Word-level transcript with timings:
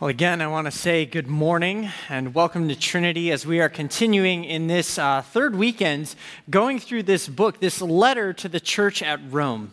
Well, 0.00 0.10
again, 0.10 0.42
I 0.42 0.48
want 0.48 0.64
to 0.64 0.72
say 0.72 1.06
good 1.06 1.28
morning 1.28 1.88
and 2.08 2.34
welcome 2.34 2.66
to 2.66 2.74
Trinity 2.74 3.30
as 3.30 3.46
we 3.46 3.60
are 3.60 3.68
continuing 3.68 4.42
in 4.42 4.66
this 4.66 4.98
uh, 4.98 5.22
third 5.22 5.54
weekend 5.54 6.16
going 6.50 6.80
through 6.80 7.04
this 7.04 7.28
book, 7.28 7.60
this 7.60 7.80
letter 7.80 8.32
to 8.32 8.48
the 8.48 8.58
church 8.58 9.04
at 9.04 9.20
Rome. 9.30 9.70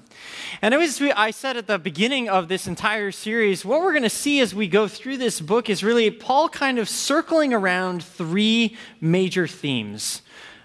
And 0.62 0.76
as 0.76 1.02
I 1.02 1.32
said 1.32 1.58
at 1.58 1.66
the 1.66 1.80
beginning 1.80 2.30
of 2.30 2.50
this 2.50 2.68
entire 2.68 3.12
series, 3.12 3.66
what 3.66 3.82
we're 3.82 3.94
going 3.94 4.04
to 4.04 4.12
see 4.12 4.40
as 4.42 4.54
we 4.54 4.68
go 4.68 4.88
through 4.88 5.18
this 5.18 5.42
book 5.42 5.72
is 5.72 5.84
really 5.84 6.12
Paul 6.12 6.50
kind 6.50 6.78
of 6.78 6.88
circling 6.88 7.52
around 7.52 8.04
three 8.04 8.78
major 9.02 9.48
themes 9.48 10.22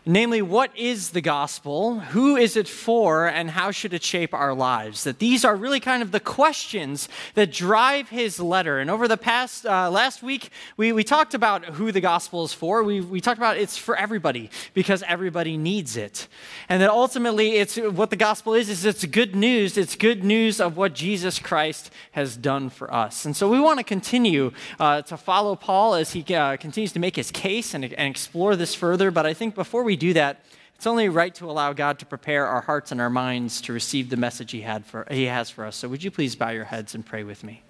namely, 0.06 0.40
what 0.40 0.70
is 0.76 1.10
the 1.10 1.20
gospel, 1.20 1.98
who 1.98 2.36
is 2.36 2.56
it 2.56 2.68
for, 2.68 3.26
and 3.26 3.50
how 3.50 3.72
should 3.72 3.92
it 3.92 4.04
shape 4.04 4.32
our 4.32 4.54
lives? 4.54 5.02
That 5.02 5.18
these 5.18 5.44
are 5.44 5.56
really 5.56 5.80
kind 5.80 6.00
of 6.00 6.12
the 6.12 6.20
questions 6.20 7.08
that 7.34 7.50
drive 7.50 8.10
his 8.10 8.38
letter. 8.38 8.78
And 8.78 8.88
over 8.88 9.08
the 9.08 9.16
past, 9.16 9.66
uh, 9.66 9.90
last 9.90 10.22
week, 10.22 10.50
we, 10.76 10.92
we 10.92 11.02
talked 11.02 11.34
about 11.34 11.64
who 11.64 11.90
the 11.90 12.00
gospel 12.00 12.44
is 12.44 12.52
for. 12.52 12.84
We, 12.84 13.00
we 13.00 13.20
talked 13.20 13.38
about 13.38 13.56
it's 13.56 13.76
for 13.76 13.96
everybody 13.96 14.48
because 14.74 15.02
everybody 15.08 15.56
needs 15.56 15.96
it. 15.96 16.28
And 16.68 16.80
that 16.80 16.90
ultimately, 16.90 17.56
it's 17.56 17.76
what 17.76 18.10
the 18.10 18.16
gospel 18.16 18.54
is, 18.54 18.68
is 18.68 18.84
it's 18.84 19.04
good 19.06 19.34
news. 19.34 19.76
It's 19.76 19.96
good 19.96 20.22
news 20.22 20.60
of 20.60 20.76
what 20.76 20.94
Jesus 20.94 21.40
Christ 21.40 21.90
has 22.12 22.36
done 22.36 22.70
for 22.70 22.92
us. 22.94 23.24
And 23.24 23.36
so 23.36 23.48
we 23.48 23.58
want 23.58 23.80
to 23.80 23.84
continue 23.84 24.52
uh, 24.78 25.02
to 25.02 25.16
follow 25.16 25.56
Paul 25.56 25.94
as 25.94 26.12
he 26.12 26.22
uh, 26.32 26.56
continues 26.58 26.92
to 26.92 27.00
make 27.00 27.16
his 27.16 27.32
case 27.32 27.74
and, 27.74 27.84
and 27.84 28.08
explore 28.08 28.54
this 28.54 28.72
further. 28.72 29.10
But 29.10 29.26
I 29.26 29.34
think 29.34 29.56
before 29.56 29.82
we 29.82 29.95
do 29.96 30.12
that, 30.12 30.44
it's 30.76 30.86
only 30.86 31.08
right 31.08 31.34
to 31.36 31.50
allow 31.50 31.72
God 31.72 31.98
to 32.00 32.06
prepare 32.06 32.46
our 32.46 32.60
hearts 32.60 32.92
and 32.92 33.00
our 33.00 33.10
minds 33.10 33.60
to 33.62 33.72
receive 33.72 34.10
the 34.10 34.16
message 34.16 34.52
he, 34.52 34.60
had 34.60 34.84
for, 34.84 35.06
he 35.10 35.24
has 35.24 35.48
for 35.48 35.64
us. 35.64 35.76
So, 35.76 35.88
would 35.88 36.04
you 36.04 36.10
please 36.10 36.36
bow 36.36 36.50
your 36.50 36.64
heads 36.64 36.94
and 36.94 37.04
pray 37.04 37.24
with 37.24 37.42
me? 37.42 37.62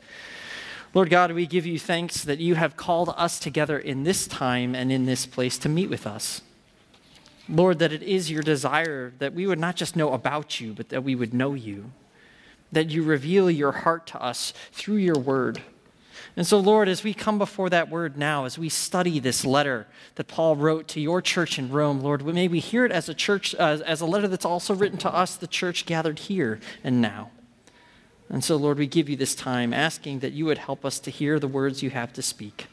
Lord 0.92 1.10
God, 1.10 1.30
we 1.32 1.46
give 1.46 1.66
you 1.66 1.78
thanks 1.78 2.24
that 2.24 2.38
you 2.38 2.54
have 2.54 2.76
called 2.76 3.12
us 3.16 3.38
together 3.38 3.78
in 3.78 4.04
this 4.04 4.26
time 4.26 4.74
and 4.74 4.90
in 4.90 5.04
this 5.04 5.26
place 5.26 5.58
to 5.58 5.68
meet 5.68 5.90
with 5.90 6.06
us. 6.06 6.40
Lord, 7.48 7.78
that 7.78 7.92
it 7.92 8.02
is 8.02 8.30
your 8.30 8.42
desire 8.42 9.12
that 9.18 9.34
we 9.34 9.46
would 9.46 9.58
not 9.58 9.76
just 9.76 9.94
know 9.94 10.12
about 10.12 10.60
you, 10.60 10.72
but 10.72 10.88
that 10.88 11.04
we 11.04 11.14
would 11.14 11.32
know 11.32 11.54
you, 11.54 11.92
that 12.72 12.90
you 12.90 13.02
reveal 13.02 13.50
your 13.50 13.72
heart 13.72 14.06
to 14.08 14.22
us 14.22 14.52
through 14.72 14.96
your 14.96 15.18
word. 15.18 15.62
And 16.36 16.46
so, 16.46 16.58
Lord, 16.58 16.86
as 16.86 17.02
we 17.02 17.14
come 17.14 17.38
before 17.38 17.70
that 17.70 17.88
word 17.88 18.18
now, 18.18 18.44
as 18.44 18.58
we 18.58 18.68
study 18.68 19.18
this 19.18 19.44
letter 19.44 19.86
that 20.16 20.28
Paul 20.28 20.54
wrote 20.54 20.86
to 20.88 21.00
your 21.00 21.22
church 21.22 21.58
in 21.58 21.70
Rome, 21.70 22.00
Lord, 22.00 22.24
may 22.26 22.46
we 22.46 22.60
hear 22.60 22.84
it 22.84 22.92
as 22.92 23.08
a 23.08 23.14
church, 23.14 23.54
uh, 23.54 23.78
as 23.86 24.02
a 24.02 24.06
letter 24.06 24.28
that's 24.28 24.44
also 24.44 24.74
written 24.74 24.98
to 24.98 25.12
us, 25.12 25.36
the 25.36 25.46
church 25.46 25.86
gathered 25.86 26.18
here 26.18 26.60
and 26.84 27.00
now. 27.00 27.30
And 28.28 28.44
so, 28.44 28.56
Lord, 28.56 28.76
we 28.78 28.86
give 28.86 29.08
you 29.08 29.16
this 29.16 29.34
time 29.34 29.72
asking 29.72 30.18
that 30.18 30.32
you 30.32 30.44
would 30.44 30.58
help 30.58 30.84
us 30.84 30.98
to 31.00 31.10
hear 31.10 31.38
the 31.38 31.48
words 31.48 31.82
you 31.82 31.90
have 31.90 32.12
to 32.12 32.22
speak. 32.22 32.66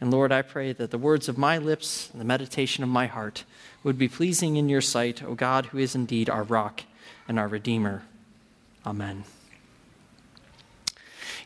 And 0.00 0.10
Lord, 0.10 0.30
I 0.30 0.42
pray 0.42 0.72
that 0.72 0.90
the 0.90 0.98
words 0.98 1.28
of 1.28 1.38
my 1.38 1.56
lips 1.56 2.10
and 2.12 2.20
the 2.20 2.26
meditation 2.26 2.84
of 2.84 2.90
my 2.90 3.06
heart 3.06 3.44
would 3.82 3.96
be 3.96 4.08
pleasing 4.08 4.56
in 4.56 4.68
your 4.68 4.80
sight, 4.80 5.22
O 5.22 5.34
God, 5.34 5.66
who 5.66 5.78
is 5.78 5.94
indeed 5.94 6.28
our 6.28 6.42
rock 6.42 6.82
and 7.26 7.38
our 7.38 7.48
Redeemer. 7.48 8.02
Amen. 8.86 9.24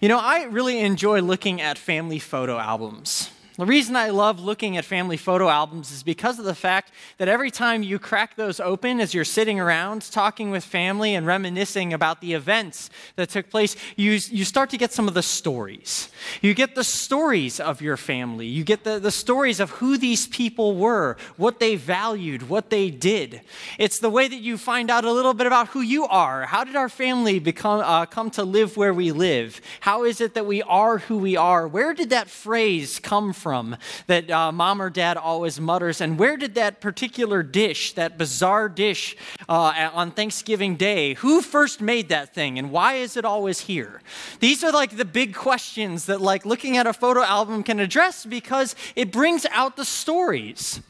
You 0.02 0.08
know, 0.08 0.18
I 0.18 0.46
really 0.46 0.80
enjoy 0.80 1.20
looking 1.20 1.60
at 1.60 1.78
family 1.78 2.18
photo 2.18 2.58
albums. 2.58 3.30
The 3.58 3.66
reason 3.66 3.96
I 3.96 4.08
love 4.08 4.40
looking 4.40 4.78
at 4.78 4.84
family 4.86 5.18
photo 5.18 5.50
albums 5.50 5.92
is 5.92 6.02
because 6.02 6.38
of 6.38 6.46
the 6.46 6.54
fact 6.54 6.90
that 7.18 7.28
every 7.28 7.50
time 7.50 7.82
you 7.82 7.98
crack 7.98 8.34
those 8.34 8.58
open 8.58 8.98
as 8.98 9.12
you're 9.12 9.26
sitting 9.26 9.60
around 9.60 10.10
talking 10.10 10.50
with 10.50 10.64
family 10.64 11.14
and 11.14 11.26
reminiscing 11.26 11.92
about 11.92 12.22
the 12.22 12.32
events 12.32 12.88
that 13.16 13.28
took 13.28 13.50
place, 13.50 13.76
you, 13.94 14.12
you 14.12 14.46
start 14.46 14.70
to 14.70 14.78
get 14.78 14.90
some 14.90 15.06
of 15.06 15.12
the 15.12 15.22
stories. 15.22 16.08
You 16.40 16.54
get 16.54 16.74
the 16.74 16.84
stories 16.84 17.60
of 17.60 17.82
your 17.82 17.98
family. 17.98 18.46
You 18.46 18.64
get 18.64 18.84
the, 18.84 18.98
the 18.98 19.10
stories 19.10 19.60
of 19.60 19.70
who 19.72 19.98
these 19.98 20.26
people 20.26 20.74
were, 20.76 21.18
what 21.36 21.60
they 21.60 21.76
valued, 21.76 22.48
what 22.48 22.70
they 22.70 22.90
did. 22.90 23.42
It's 23.78 23.98
the 23.98 24.08
way 24.08 24.28
that 24.28 24.40
you 24.40 24.56
find 24.56 24.90
out 24.90 25.04
a 25.04 25.12
little 25.12 25.34
bit 25.34 25.46
about 25.46 25.68
who 25.68 25.82
you 25.82 26.06
are. 26.06 26.46
How 26.46 26.64
did 26.64 26.74
our 26.74 26.88
family 26.88 27.38
become, 27.38 27.80
uh, 27.80 28.06
come 28.06 28.30
to 28.30 28.44
live 28.44 28.78
where 28.78 28.94
we 28.94 29.12
live? 29.12 29.60
How 29.80 30.04
is 30.04 30.22
it 30.22 30.32
that 30.32 30.46
we 30.46 30.62
are 30.62 30.98
who 30.98 31.18
we 31.18 31.36
are? 31.36 31.68
Where 31.68 31.92
did 31.92 32.08
that 32.10 32.30
phrase 32.30 32.98
come 32.98 33.34
from? 33.34 33.41
From 33.42 33.76
that 34.06 34.30
uh, 34.30 34.52
mom 34.52 34.80
or 34.80 34.88
dad 34.88 35.16
always 35.16 35.60
mutters? 35.60 36.00
And 36.00 36.18
where 36.18 36.36
did 36.36 36.54
that 36.54 36.80
particular 36.80 37.42
dish, 37.42 37.92
that 37.94 38.16
bizarre 38.16 38.68
dish 38.68 39.16
uh, 39.48 39.90
on 39.92 40.12
Thanksgiving 40.12 40.76
Day, 40.76 41.14
who 41.14 41.42
first 41.42 41.80
made 41.80 42.08
that 42.10 42.32
thing 42.34 42.58
and 42.58 42.70
why 42.70 42.94
is 42.94 43.16
it 43.16 43.24
always 43.24 43.60
here? 43.60 44.00
These 44.38 44.62
are 44.62 44.72
like 44.72 44.96
the 44.96 45.04
big 45.04 45.34
questions 45.34 46.06
that, 46.06 46.20
like, 46.20 46.46
looking 46.46 46.76
at 46.76 46.86
a 46.86 46.92
photo 46.92 47.22
album 47.22 47.62
can 47.64 47.80
address 47.80 48.24
because 48.24 48.76
it 48.94 49.10
brings 49.10 49.44
out 49.46 49.76
the 49.76 49.84
stories, 49.84 50.80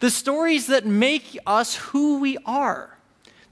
the 0.00 0.10
stories 0.10 0.66
that 0.66 0.84
make 0.84 1.38
us 1.46 1.76
who 1.76 2.18
we 2.18 2.36
are 2.44 2.98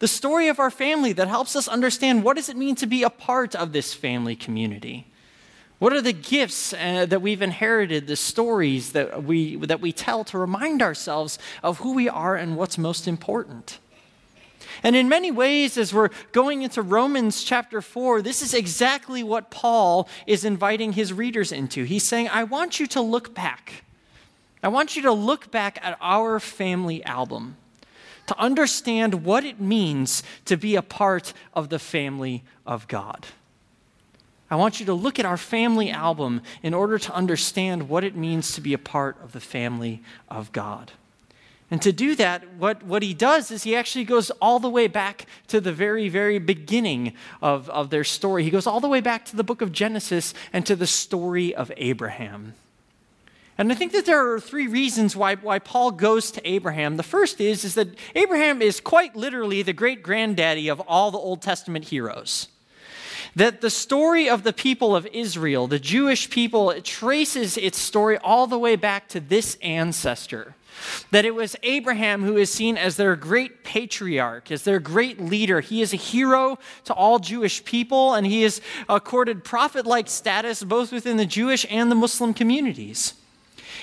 the 0.00 0.08
story 0.08 0.48
of 0.48 0.58
our 0.58 0.70
family 0.70 1.12
that 1.12 1.28
helps 1.28 1.54
us 1.54 1.68
understand 1.68 2.24
what 2.24 2.34
does 2.36 2.48
it 2.48 2.56
mean 2.56 2.74
to 2.74 2.86
be 2.86 3.02
a 3.02 3.10
part 3.10 3.54
of 3.54 3.72
this 3.72 3.92
family 3.92 4.34
community 4.34 5.09
what 5.80 5.94
are 5.94 6.02
the 6.02 6.12
gifts 6.12 6.74
uh, 6.74 7.06
that 7.06 7.22
we've 7.22 7.40
inherited, 7.40 8.06
the 8.06 8.14
stories 8.14 8.92
that 8.92 9.24
we, 9.24 9.56
that 9.56 9.80
we 9.80 9.92
tell 9.92 10.24
to 10.24 10.36
remind 10.36 10.82
ourselves 10.82 11.38
of 11.62 11.78
who 11.78 11.94
we 11.94 12.06
are 12.06 12.36
and 12.36 12.56
what's 12.56 12.76
most 12.76 13.08
important? 13.08 13.78
And 14.82 14.94
in 14.94 15.08
many 15.08 15.30
ways, 15.30 15.78
as 15.78 15.94
we're 15.94 16.10
going 16.32 16.60
into 16.60 16.82
Romans 16.82 17.42
chapter 17.42 17.80
4, 17.80 18.20
this 18.20 18.42
is 18.42 18.52
exactly 18.52 19.22
what 19.22 19.50
Paul 19.50 20.06
is 20.26 20.44
inviting 20.44 20.92
his 20.92 21.14
readers 21.14 21.50
into. 21.50 21.84
He's 21.84 22.06
saying, 22.06 22.28
I 22.28 22.44
want 22.44 22.78
you 22.78 22.86
to 22.88 23.00
look 23.00 23.34
back. 23.34 23.84
I 24.62 24.68
want 24.68 24.96
you 24.96 25.02
to 25.02 25.12
look 25.12 25.50
back 25.50 25.78
at 25.82 25.96
our 26.02 26.38
family 26.40 27.02
album 27.04 27.56
to 28.26 28.38
understand 28.38 29.24
what 29.24 29.44
it 29.44 29.58
means 29.58 30.22
to 30.44 30.58
be 30.58 30.76
a 30.76 30.82
part 30.82 31.32
of 31.54 31.70
the 31.70 31.78
family 31.78 32.44
of 32.66 32.86
God. 32.86 33.26
I 34.50 34.56
want 34.56 34.80
you 34.80 34.86
to 34.86 34.94
look 34.94 35.18
at 35.20 35.24
our 35.24 35.36
family 35.36 35.90
album 35.90 36.42
in 36.62 36.74
order 36.74 36.98
to 36.98 37.14
understand 37.14 37.88
what 37.88 38.02
it 38.02 38.16
means 38.16 38.52
to 38.54 38.60
be 38.60 38.72
a 38.72 38.78
part 38.78 39.16
of 39.22 39.32
the 39.32 39.40
family 39.40 40.02
of 40.28 40.50
God. 40.50 40.90
And 41.70 41.80
to 41.82 41.92
do 41.92 42.16
that, 42.16 42.54
what, 42.54 42.82
what 42.82 43.04
he 43.04 43.14
does 43.14 43.52
is 43.52 43.62
he 43.62 43.76
actually 43.76 44.04
goes 44.04 44.30
all 44.42 44.58
the 44.58 44.68
way 44.68 44.88
back 44.88 45.26
to 45.48 45.60
the 45.60 45.72
very, 45.72 46.08
very 46.08 46.40
beginning 46.40 47.12
of, 47.40 47.70
of 47.70 47.90
their 47.90 48.02
story. 48.02 48.42
He 48.42 48.50
goes 48.50 48.66
all 48.66 48.80
the 48.80 48.88
way 48.88 49.00
back 49.00 49.24
to 49.26 49.36
the 49.36 49.44
book 49.44 49.62
of 49.62 49.70
Genesis 49.70 50.34
and 50.52 50.66
to 50.66 50.74
the 50.74 50.86
story 50.86 51.54
of 51.54 51.70
Abraham. 51.76 52.54
And 53.56 53.70
I 53.70 53.76
think 53.76 53.92
that 53.92 54.06
there 54.06 54.32
are 54.32 54.40
three 54.40 54.66
reasons 54.66 55.14
why, 55.14 55.36
why 55.36 55.60
Paul 55.60 55.92
goes 55.92 56.32
to 56.32 56.48
Abraham. 56.48 56.96
The 56.96 57.04
first 57.04 57.40
is, 57.40 57.62
is 57.62 57.76
that 57.76 57.88
Abraham 58.16 58.62
is 58.62 58.80
quite 58.80 59.14
literally 59.14 59.62
the 59.62 59.72
great 59.72 60.02
granddaddy 60.02 60.68
of 60.68 60.80
all 60.80 61.12
the 61.12 61.18
Old 61.18 61.40
Testament 61.40 61.84
heroes 61.84 62.48
that 63.36 63.60
the 63.60 63.70
story 63.70 64.28
of 64.28 64.42
the 64.42 64.52
people 64.52 64.94
of 64.94 65.06
Israel, 65.12 65.66
the 65.66 65.78
Jewish 65.78 66.30
people, 66.30 66.70
it 66.70 66.84
traces 66.84 67.56
its 67.56 67.78
story 67.78 68.18
all 68.18 68.46
the 68.46 68.58
way 68.58 68.76
back 68.76 69.08
to 69.08 69.20
this 69.20 69.56
ancestor. 69.62 70.54
That 71.10 71.24
it 71.24 71.34
was 71.34 71.56
Abraham 71.62 72.22
who 72.22 72.36
is 72.36 72.50
seen 72.52 72.78
as 72.78 72.96
their 72.96 73.14
great 73.16 73.64
patriarch, 73.64 74.50
as 74.50 74.62
their 74.62 74.78
great 74.78 75.20
leader. 75.20 75.60
He 75.60 75.82
is 75.82 75.92
a 75.92 75.96
hero 75.96 76.58
to 76.84 76.94
all 76.94 77.18
Jewish 77.18 77.64
people, 77.64 78.14
and 78.14 78.26
he 78.26 78.44
is 78.44 78.60
accorded 78.88 79.44
prophet 79.44 79.86
like 79.86 80.08
status 80.08 80.62
both 80.64 80.90
within 80.92 81.16
the 81.16 81.26
Jewish 81.26 81.66
and 81.68 81.90
the 81.90 81.96
Muslim 81.96 82.32
communities. 82.32 83.14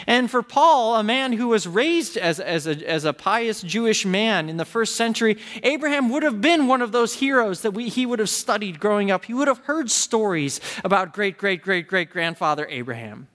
And 0.05 0.29
for 0.29 0.43
Paul, 0.43 0.95
a 0.95 1.03
man 1.03 1.33
who 1.33 1.47
was 1.47 1.65
raised 1.65 2.17
as, 2.17 2.39
as, 2.39 2.67
a, 2.67 2.87
as 2.87 3.05
a 3.05 3.13
pious 3.13 3.61
Jewish 3.61 4.05
man 4.05 4.49
in 4.49 4.57
the 4.57 4.65
first 4.65 4.95
century, 4.95 5.37
Abraham 5.63 6.09
would 6.09 6.23
have 6.23 6.41
been 6.41 6.67
one 6.67 6.81
of 6.81 6.91
those 6.91 7.15
heroes 7.15 7.61
that 7.61 7.71
we, 7.71 7.89
he 7.89 8.05
would 8.05 8.19
have 8.19 8.29
studied 8.29 8.79
growing 8.79 9.09
up. 9.09 9.25
He 9.25 9.33
would 9.33 9.47
have 9.47 9.59
heard 9.59 9.89
stories 9.89 10.59
about 10.83 11.13
great, 11.13 11.37
great, 11.37 11.61
great, 11.61 11.87
great 11.87 12.09
grandfather 12.09 12.67
Abraham 12.69 13.27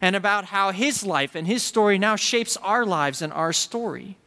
and 0.00 0.16
about 0.16 0.46
how 0.46 0.70
his 0.70 1.04
life 1.04 1.34
and 1.34 1.46
his 1.46 1.62
story 1.62 1.98
now 1.98 2.16
shapes 2.16 2.56
our 2.58 2.84
lives 2.84 3.22
and 3.22 3.32
our 3.32 3.52
story. 3.52 4.18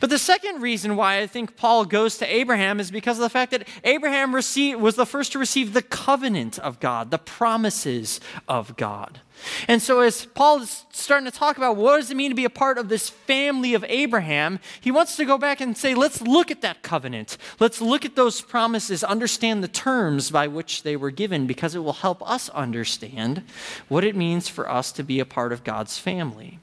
But 0.00 0.10
the 0.10 0.18
second 0.18 0.62
reason 0.62 0.96
why 0.96 1.20
I 1.20 1.26
think 1.26 1.56
Paul 1.56 1.84
goes 1.84 2.18
to 2.18 2.26
Abraham 2.26 2.80
is 2.80 2.90
because 2.90 3.18
of 3.18 3.22
the 3.22 3.28
fact 3.28 3.52
that 3.52 3.68
Abraham 3.84 4.34
received, 4.34 4.80
was 4.80 4.96
the 4.96 5.06
first 5.06 5.32
to 5.32 5.38
receive 5.38 5.72
the 5.72 5.82
covenant 5.82 6.58
of 6.58 6.80
God, 6.80 7.10
the 7.10 7.18
promises 7.18 8.20
of 8.48 8.76
God. 8.76 9.20
And 9.68 9.80
so, 9.80 10.00
as 10.00 10.26
Paul 10.26 10.62
is 10.62 10.84
starting 10.92 11.30
to 11.30 11.36
talk 11.36 11.56
about 11.56 11.76
what 11.76 11.96
does 11.96 12.10
it 12.10 12.16
mean 12.16 12.30
to 12.30 12.34
be 12.34 12.44
a 12.44 12.50
part 12.50 12.78
of 12.78 12.88
this 12.88 13.08
family 13.08 13.74
of 13.74 13.84
Abraham, 13.88 14.60
he 14.80 14.90
wants 14.90 15.16
to 15.16 15.24
go 15.24 15.38
back 15.38 15.60
and 15.60 15.76
say, 15.76 15.94
let's 15.94 16.20
look 16.20 16.50
at 16.50 16.60
that 16.62 16.82
covenant. 16.82 17.36
Let's 17.58 17.80
look 17.80 18.04
at 18.04 18.16
those 18.16 18.40
promises, 18.40 19.02
understand 19.02 19.62
the 19.64 19.68
terms 19.68 20.30
by 20.30 20.46
which 20.46 20.82
they 20.82 20.96
were 20.96 21.10
given, 21.10 21.46
because 21.46 21.74
it 21.74 21.80
will 21.80 21.94
help 21.94 22.28
us 22.28 22.48
understand 22.50 23.42
what 23.88 24.04
it 24.04 24.14
means 24.16 24.48
for 24.48 24.70
us 24.70 24.92
to 24.92 25.02
be 25.02 25.20
a 25.20 25.24
part 25.24 25.52
of 25.52 25.64
God's 25.64 25.98
family. 25.98 26.58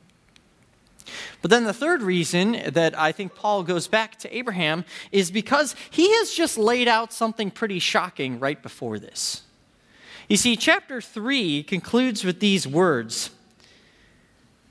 But 1.42 1.52
then 1.52 1.64
the 1.64 1.74
third 1.74 2.02
reason 2.02 2.62
that 2.68 2.98
I 2.98 3.12
think 3.12 3.36
Paul 3.36 3.64
goes 3.64 3.88
back 3.88 4.18
to 4.20 4.36
Abraham 4.36 4.86
is 5.12 5.32
because 5.32 5.76
he 5.90 6.12
has 6.18 6.32
just 6.32 6.58
laid 6.58 6.88
out 6.88 7.14
something 7.14 7.52
pretty 7.52 7.80
shocking 7.80 8.40
right 8.40 8.62
before 8.62 9.00
this. 9.00 9.44
You 10.28 10.38
see, 10.38 10.58
chapter 10.58 11.00
3 11.00 11.64
concludes 11.64 12.24
with 12.24 12.40
these 12.40 12.68
words. 12.68 13.32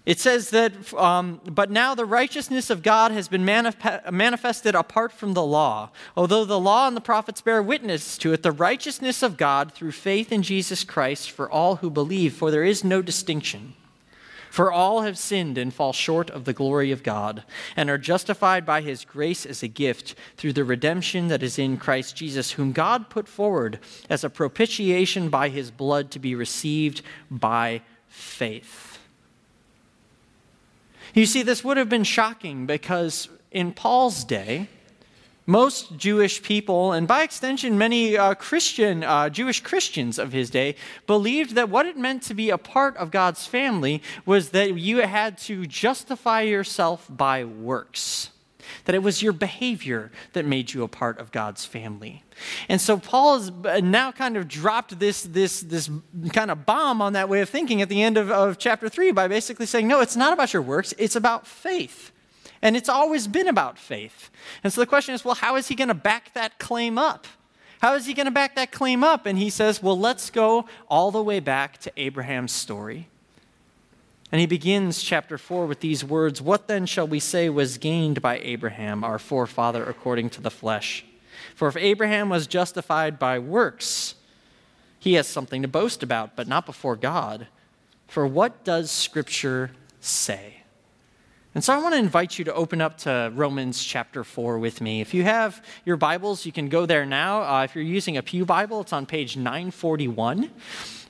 It 0.06 0.21
says 0.21 0.50
that, 0.50 0.94
um, 0.94 1.41
but 1.44 1.69
now 1.69 1.97
the 1.97 2.05
righteousness 2.05 2.71
of 2.71 2.85
God 2.85 3.11
has 3.11 3.27
been 3.27 3.44
manif- 3.44 4.12
manifested 4.12 4.77
apart 4.77 5.11
from 5.11 5.35
the 5.35 5.43
law. 5.43 5.91
Although 6.17 6.44
the 6.44 6.61
law 6.61 6.87
and 6.87 6.97
the 6.97 7.00
prophets 7.00 7.41
bear 7.41 7.61
witness 7.61 8.17
to 8.19 8.33
it, 8.33 8.44
the 8.44 8.53
righteousness 8.53 9.25
of 9.25 9.37
God 9.37 9.73
through 9.73 9.91
faith 9.93 10.31
in 10.31 10.43
Jesus 10.43 10.85
Christ 10.85 11.33
for 11.33 11.50
all 11.50 11.77
who 11.77 11.91
believe, 11.91 12.35
for 12.35 12.53
there 12.53 12.62
is 12.62 12.85
no 12.85 13.03
distinction. 13.03 13.75
For 14.56 14.73
all 14.73 15.03
have 15.03 15.19
sinned 15.19 15.58
and 15.58 15.70
fall 15.70 15.93
short 15.93 16.31
of 16.31 16.47
the 16.47 16.55
glory 16.55 16.91
of 16.91 17.03
God, 17.03 17.43
and 17.76 17.91
are 17.91 17.99
justified 17.99 18.64
by 18.64 18.81
his 18.81 19.05
grace 19.05 19.44
as 19.44 19.62
a 19.62 19.69
gift 19.69 20.14
through 20.38 20.55
the 20.55 20.64
redemption 20.64 21.29
that 21.29 21.43
is 21.43 21.58
in 21.58 21.76
Christ 21.76 22.17
Jesus, 22.17 22.53
whom 22.53 22.73
God 22.73 23.11
put 23.11 23.29
forward 23.29 23.79
as 24.08 24.25
a 24.25 24.31
propitiation 24.31 25.29
by 25.29 25.50
his 25.50 25.70
blood 25.70 26.11
to 26.12 26.19
be 26.19 26.35
received 26.35 27.03
by 27.31 27.82
faith. 28.08 28.99
You 31.12 31.26
see, 31.26 31.43
this 31.43 31.62
would 31.62 31.76
have 31.76 31.91
been 31.91 32.02
shocking 32.02 32.64
because 32.64 33.29
in 33.50 33.73
Paul's 33.73 34.25
day, 34.25 34.70
most 35.47 35.97
Jewish 35.97 36.43
people, 36.43 36.93
and 36.93 37.07
by 37.07 37.23
extension, 37.23 37.79
many 37.79 38.17
uh, 38.17 38.35
Christian, 38.35 39.05
uh, 39.05 39.29
Jewish 39.31 39.61
Christians 39.63 40.19
of 40.19 40.33
his 40.33 40.51
day, 40.51 40.75
believed 41.07 41.55
that 41.55 41.69
what 41.69 41.87
it 41.87 41.97
meant 41.97 42.23
to 42.25 42.35
be 42.35 42.51
a 42.51 42.59
part 42.59 42.97
of 42.97 43.13
God's 43.13 43.47
family 43.47 44.03
was 44.25 44.51
that 44.51 44.77
you 44.77 44.99
had 44.99 45.39
to 45.39 45.65
justify 45.67 46.43
yourself 46.43 47.07
by 47.09 47.45
works, 47.45 48.31
that 48.87 48.97
it 48.97 49.03
was 49.05 49.23
your 49.23 49.33
behavior 49.33 50.11
that 50.33 50.45
made 50.45 50.75
you 50.75 50.83
a 50.83 50.89
part 50.89 51.19
of 51.19 51.31
God's 51.31 51.65
family. 51.65 52.25
And 52.69 52.81
so 52.81 52.99
Paul 52.99 53.39
has 53.39 53.53
now 53.83 54.11
kind 54.11 54.37
of 54.37 54.49
dropped 54.49 54.99
this, 54.99 55.23
this, 55.23 55.61
this 55.61 55.89
kind 56.33 56.51
of 56.51 56.67
bomb 56.67 57.01
on 57.01 57.13
that 57.13 57.29
way 57.29 57.41
of 57.41 57.49
thinking 57.49 57.81
at 57.81 57.89
the 57.89 58.03
end 58.03 58.17
of, 58.17 58.33
of 58.33 58.59
chapter 58.59 58.89
3 58.89 59.13
by 59.13 59.29
basically 59.29 59.67
saying, 59.67 59.87
no, 59.87 60.01
it's 60.01 60.17
not 60.17 60.33
about 60.33 60.53
your 60.53 60.63
works, 60.63 60.93
it's 60.99 61.17
about 61.17 61.47
faith. 61.47 62.11
And 62.62 62.76
it's 62.76 62.88
always 62.88 63.26
been 63.26 63.49
about 63.49 63.79
faith. 63.79 64.31
And 64.64 64.73
so 64.73 64.81
the 64.81 64.87
question 64.87 65.14
is 65.14 65.25
well, 65.25 65.35
how 65.35 65.56
is 65.56 65.69
he 65.69 65.75
going 65.75 65.88
to 65.88 65.94
back 65.94 66.32
that 66.35 66.58
claim 66.58 66.99
up? 66.99 67.26
How 67.81 67.94
is 67.94 68.06
he 68.06 68.14
going 68.14 68.26
to 68.26 68.32
back 68.32 68.55
that 68.56 68.73
claim 68.73 69.05
up? 69.05 69.26
And 69.26 69.38
he 69.38 69.50
says, 69.50 69.82
well, 69.82 69.99
let's 69.99 70.31
go 70.31 70.67
all 70.88 71.11
the 71.11 71.23
way 71.23 71.41
back 71.41 71.79
to 71.79 71.93
Abraham's 71.97 72.53
story. 72.53 73.08
And 74.32 74.41
he 74.41 74.47
begins 74.47 75.03
chapter 75.03 75.38
4 75.38 75.67
with 75.67 75.81
these 75.81 76.05
words 76.05 76.43
What 76.43 76.69
then 76.69 76.87
shall 76.87 77.06
we 77.06 77.20
say 77.20 77.49
was 77.49 77.79
gained 77.79 78.20
by 78.23 78.38
Abraham, 78.38 79.05
our 79.05 79.19
forefather, 79.19 79.85
according 79.85 80.31
to 80.31 80.41
the 80.41 80.50
flesh? 80.50 81.05
For 81.55 81.69
if 81.69 81.76
Abraham 81.76 82.29
was 82.29 82.47
justified 82.47 83.19
by 83.19 83.38
works, 83.38 84.14
he 84.99 85.14
has 85.14 85.29
something 85.29 85.62
to 85.62 85.69
boast 85.69 86.02
about, 86.02 86.35
but 86.35 86.49
not 86.49 86.67
before 86.67 86.97
God. 86.97 87.47
For 88.09 88.26
what 88.26 88.64
does 88.64 88.91
Scripture 88.91 89.70
say? 90.00 90.62
And 91.56 91.64
so 91.64 91.73
I 91.73 91.79
want 91.79 91.94
to 91.94 91.99
invite 91.99 92.38
you 92.38 92.44
to 92.44 92.53
open 92.53 92.82
up 92.82 92.99
to 92.99 93.32
Romans 93.35 93.82
chapter 93.82 94.25
4 94.25 94.58
with 94.58 94.82
me. 94.82 95.00
If 95.00 95.14
you 95.14 95.23
have 95.23 95.64
your 95.87 95.97
Bibles, 95.97 96.44
you 96.44 96.53
can 96.53 96.69
go 96.69 96.85
there 96.85 97.06
now. 97.06 97.41
Uh, 97.44 97.64
if 97.64 97.75
you're 97.75 97.82
using 97.82 98.19
a 98.19 98.23
Pew 98.23 98.44
Bible, 98.44 98.82
it's 98.82 98.93
on 98.93 99.06
page 99.06 99.38
941. 99.38 100.50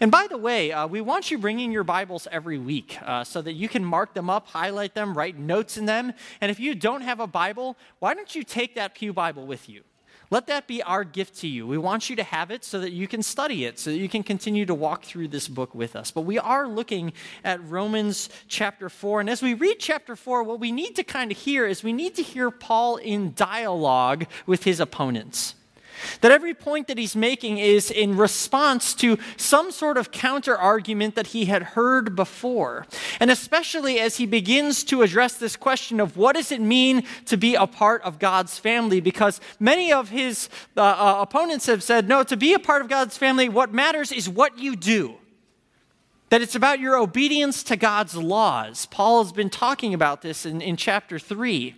And 0.00 0.12
by 0.12 0.28
the 0.28 0.38
way, 0.38 0.70
uh, 0.70 0.86
we 0.86 1.00
want 1.00 1.32
you 1.32 1.38
bringing 1.38 1.72
your 1.72 1.82
Bibles 1.82 2.28
every 2.30 2.58
week 2.58 2.96
uh, 3.04 3.24
so 3.24 3.42
that 3.42 3.54
you 3.54 3.68
can 3.68 3.84
mark 3.84 4.14
them 4.14 4.30
up, 4.30 4.46
highlight 4.46 4.94
them, 4.94 5.18
write 5.18 5.36
notes 5.36 5.78
in 5.78 5.86
them. 5.86 6.12
And 6.40 6.48
if 6.48 6.60
you 6.60 6.76
don't 6.76 7.00
have 7.00 7.18
a 7.18 7.26
Bible, 7.26 7.76
why 7.98 8.14
don't 8.14 8.32
you 8.32 8.44
take 8.44 8.76
that 8.76 8.94
Pew 8.94 9.12
Bible 9.12 9.48
with 9.48 9.68
you? 9.68 9.82
Let 10.30 10.48
that 10.48 10.66
be 10.66 10.82
our 10.82 11.04
gift 11.04 11.36
to 11.40 11.48
you. 11.48 11.66
We 11.66 11.78
want 11.78 12.10
you 12.10 12.16
to 12.16 12.24
have 12.24 12.50
it 12.50 12.64
so 12.64 12.80
that 12.80 12.92
you 12.92 13.06
can 13.06 13.22
study 13.22 13.64
it, 13.64 13.78
so 13.78 13.90
that 13.90 13.98
you 13.98 14.08
can 14.08 14.22
continue 14.22 14.66
to 14.66 14.74
walk 14.74 15.04
through 15.04 15.28
this 15.28 15.46
book 15.46 15.74
with 15.74 15.94
us. 15.94 16.10
But 16.10 16.22
we 16.22 16.38
are 16.38 16.66
looking 16.66 17.12
at 17.44 17.62
Romans 17.68 18.28
chapter 18.48 18.88
4. 18.88 19.20
And 19.20 19.30
as 19.30 19.40
we 19.40 19.54
read 19.54 19.76
chapter 19.78 20.16
4, 20.16 20.42
what 20.42 20.58
we 20.58 20.72
need 20.72 20.96
to 20.96 21.04
kind 21.04 21.30
of 21.30 21.38
hear 21.38 21.66
is 21.66 21.84
we 21.84 21.92
need 21.92 22.16
to 22.16 22.22
hear 22.22 22.50
Paul 22.50 22.96
in 22.96 23.34
dialogue 23.34 24.26
with 24.46 24.64
his 24.64 24.80
opponents. 24.80 25.54
That 26.20 26.32
every 26.32 26.54
point 26.54 26.88
that 26.88 26.98
he's 26.98 27.16
making 27.16 27.58
is 27.58 27.90
in 27.90 28.16
response 28.16 28.94
to 28.94 29.18
some 29.36 29.70
sort 29.70 29.96
of 29.96 30.10
counter 30.10 30.56
argument 30.56 31.14
that 31.14 31.28
he 31.28 31.46
had 31.46 31.62
heard 31.62 32.14
before. 32.16 32.86
And 33.20 33.30
especially 33.30 34.00
as 34.00 34.16
he 34.16 34.26
begins 34.26 34.84
to 34.84 35.02
address 35.02 35.34
this 35.36 35.56
question 35.56 36.00
of 36.00 36.16
what 36.16 36.36
does 36.36 36.52
it 36.52 36.60
mean 36.60 37.04
to 37.26 37.36
be 37.36 37.54
a 37.54 37.66
part 37.66 38.02
of 38.02 38.18
God's 38.18 38.58
family, 38.58 39.00
because 39.00 39.40
many 39.60 39.92
of 39.92 40.08
his 40.08 40.48
uh, 40.76 40.80
uh, 40.80 41.16
opponents 41.20 41.66
have 41.66 41.82
said, 41.82 42.08
no, 42.08 42.22
to 42.22 42.36
be 42.36 42.54
a 42.54 42.58
part 42.58 42.82
of 42.82 42.88
God's 42.88 43.16
family, 43.16 43.48
what 43.48 43.72
matters 43.72 44.12
is 44.12 44.28
what 44.28 44.58
you 44.58 44.76
do 44.76 45.16
that 46.36 46.42
it's 46.42 46.54
about 46.54 46.80
your 46.80 46.98
obedience 46.98 47.62
to 47.62 47.76
God's 47.76 48.14
laws. 48.14 48.84
Paul 48.84 49.24
has 49.24 49.32
been 49.32 49.48
talking 49.48 49.94
about 49.94 50.20
this 50.20 50.44
in, 50.44 50.60
in 50.60 50.76
chapter 50.76 51.18
3. 51.18 51.74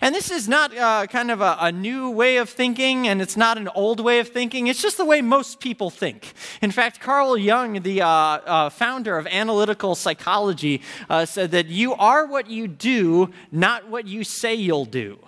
And 0.00 0.14
this 0.14 0.30
is 0.30 0.48
not 0.48 0.72
uh, 0.76 1.08
kind 1.08 1.28
of 1.28 1.40
a, 1.40 1.56
a, 1.58 1.72
new 1.72 2.10
way 2.10 2.36
of 2.36 2.48
thinking, 2.48 3.08
and 3.08 3.20
it's 3.20 3.36
not 3.36 3.58
an 3.58 3.66
old 3.74 3.98
way 3.98 4.20
of 4.20 4.28
thinking. 4.28 4.68
It's 4.68 4.80
just 4.80 4.96
the 4.96 5.04
way 5.04 5.22
most 5.22 5.58
people 5.58 5.90
think. 5.90 6.34
In 6.62 6.70
fact, 6.70 7.00
Carl 7.00 7.36
Jung, 7.36 7.82
the 7.82 8.02
uh, 8.02 8.08
uh, 8.08 8.70
founder 8.70 9.18
of 9.18 9.26
analytical 9.26 9.96
psychology, 9.96 10.82
uh, 11.10 11.26
said 11.26 11.50
that 11.50 11.66
you 11.66 11.92
are 11.94 12.26
what 12.26 12.48
you 12.48 12.68
do, 12.68 13.32
not 13.50 13.88
what 13.88 14.06
you 14.06 14.22
say 14.22 14.54
you'll 14.54 14.84
do. 14.84 15.18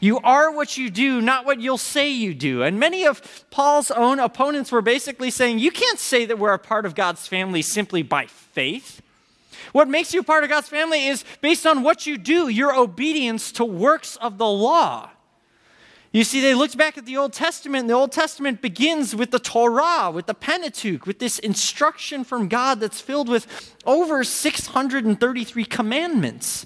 You 0.00 0.18
are 0.20 0.50
what 0.50 0.76
you 0.76 0.90
do, 0.90 1.20
not 1.20 1.44
what 1.44 1.60
you'll 1.60 1.78
say 1.78 2.08
you 2.10 2.34
do. 2.34 2.62
And 2.62 2.78
many 2.78 3.04
of 3.04 3.44
Paul's 3.50 3.90
own 3.90 4.20
opponents 4.20 4.70
were 4.70 4.82
basically 4.82 5.30
saying, 5.30 5.58
you 5.58 5.70
can't 5.70 5.98
say 5.98 6.24
that 6.26 6.38
we're 6.38 6.52
a 6.52 6.58
part 6.58 6.86
of 6.86 6.94
God's 6.94 7.26
family 7.26 7.62
simply 7.62 8.02
by 8.02 8.26
faith. 8.26 9.02
What 9.72 9.88
makes 9.88 10.14
you 10.14 10.22
part 10.22 10.44
of 10.44 10.50
God's 10.50 10.68
family 10.68 11.06
is 11.06 11.24
based 11.40 11.66
on 11.66 11.82
what 11.82 12.06
you 12.06 12.16
do, 12.16 12.48
your 12.48 12.74
obedience 12.74 13.52
to 13.52 13.64
works 13.64 14.16
of 14.16 14.38
the 14.38 14.46
law. 14.46 15.10
You 16.10 16.24
see, 16.24 16.40
they 16.40 16.54
looked 16.54 16.78
back 16.78 16.96
at 16.96 17.04
the 17.04 17.18
Old 17.18 17.34
Testament, 17.34 17.82
and 17.82 17.90
the 17.90 17.94
Old 17.94 18.12
Testament 18.12 18.62
begins 18.62 19.14
with 19.14 19.30
the 19.30 19.38
Torah, 19.38 20.10
with 20.10 20.26
the 20.26 20.34
Pentateuch, 20.34 21.06
with 21.06 21.18
this 21.18 21.38
instruction 21.38 22.24
from 22.24 22.48
God 22.48 22.80
that's 22.80 23.00
filled 23.00 23.28
with 23.28 23.74
over 23.84 24.24
633 24.24 25.64
commandments. 25.66 26.64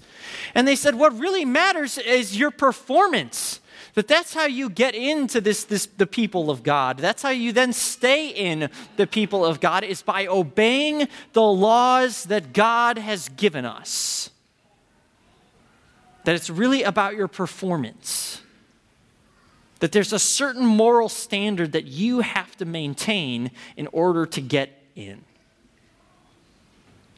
And 0.54 0.66
they 0.68 0.76
said, 0.76 0.94
what 0.94 1.18
really 1.18 1.44
matters 1.44 1.98
is 1.98 2.38
your 2.38 2.52
performance. 2.52 3.58
That 3.94 4.08
that's 4.08 4.32
how 4.32 4.46
you 4.46 4.70
get 4.70 4.94
into 4.94 5.40
this, 5.40 5.64
this 5.64 5.86
the 5.86 6.06
people 6.06 6.50
of 6.50 6.62
God. 6.62 6.98
That's 6.98 7.22
how 7.22 7.30
you 7.30 7.52
then 7.52 7.72
stay 7.72 8.28
in 8.28 8.70
the 8.96 9.06
people 9.06 9.44
of 9.44 9.60
God 9.60 9.84
is 9.84 10.02
by 10.02 10.26
obeying 10.26 11.08
the 11.32 11.42
laws 11.42 12.24
that 12.24 12.52
God 12.52 12.96
has 12.96 13.28
given 13.30 13.64
us. 13.64 14.30
That 16.24 16.36
it's 16.36 16.48
really 16.48 16.84
about 16.84 17.16
your 17.16 17.28
performance. 17.28 18.41
That 19.82 19.90
there's 19.90 20.12
a 20.12 20.18
certain 20.20 20.64
moral 20.64 21.08
standard 21.08 21.72
that 21.72 21.86
you 21.86 22.20
have 22.20 22.56
to 22.58 22.64
maintain 22.64 23.50
in 23.76 23.88
order 23.88 24.26
to 24.26 24.40
get 24.40 24.70
in. 24.94 25.24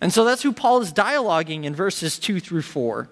And 0.01 0.15
so 0.15 0.25
that's 0.25 0.43
who 0.43 0.51
Paul 0.51 0.81
is 0.81 0.91
dialoguing 0.91 1.65
in 1.65 1.75
verses 1.75 2.19
2 2.19 2.41
through 2.41 2.63
4. 2.63 3.11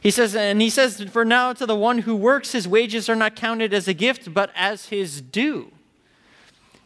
He 0.00 0.10
says, 0.10 0.34
and 0.34 0.62
he 0.62 0.70
says, 0.70 1.02
For 1.02 1.22
now 1.22 1.52
to 1.52 1.66
the 1.66 1.76
one 1.76 1.98
who 1.98 2.16
works, 2.16 2.52
his 2.52 2.66
wages 2.66 3.10
are 3.10 3.14
not 3.14 3.36
counted 3.36 3.74
as 3.74 3.88
a 3.88 3.92
gift, 3.92 4.32
but 4.32 4.50
as 4.56 4.86
his 4.86 5.20
due. 5.20 5.70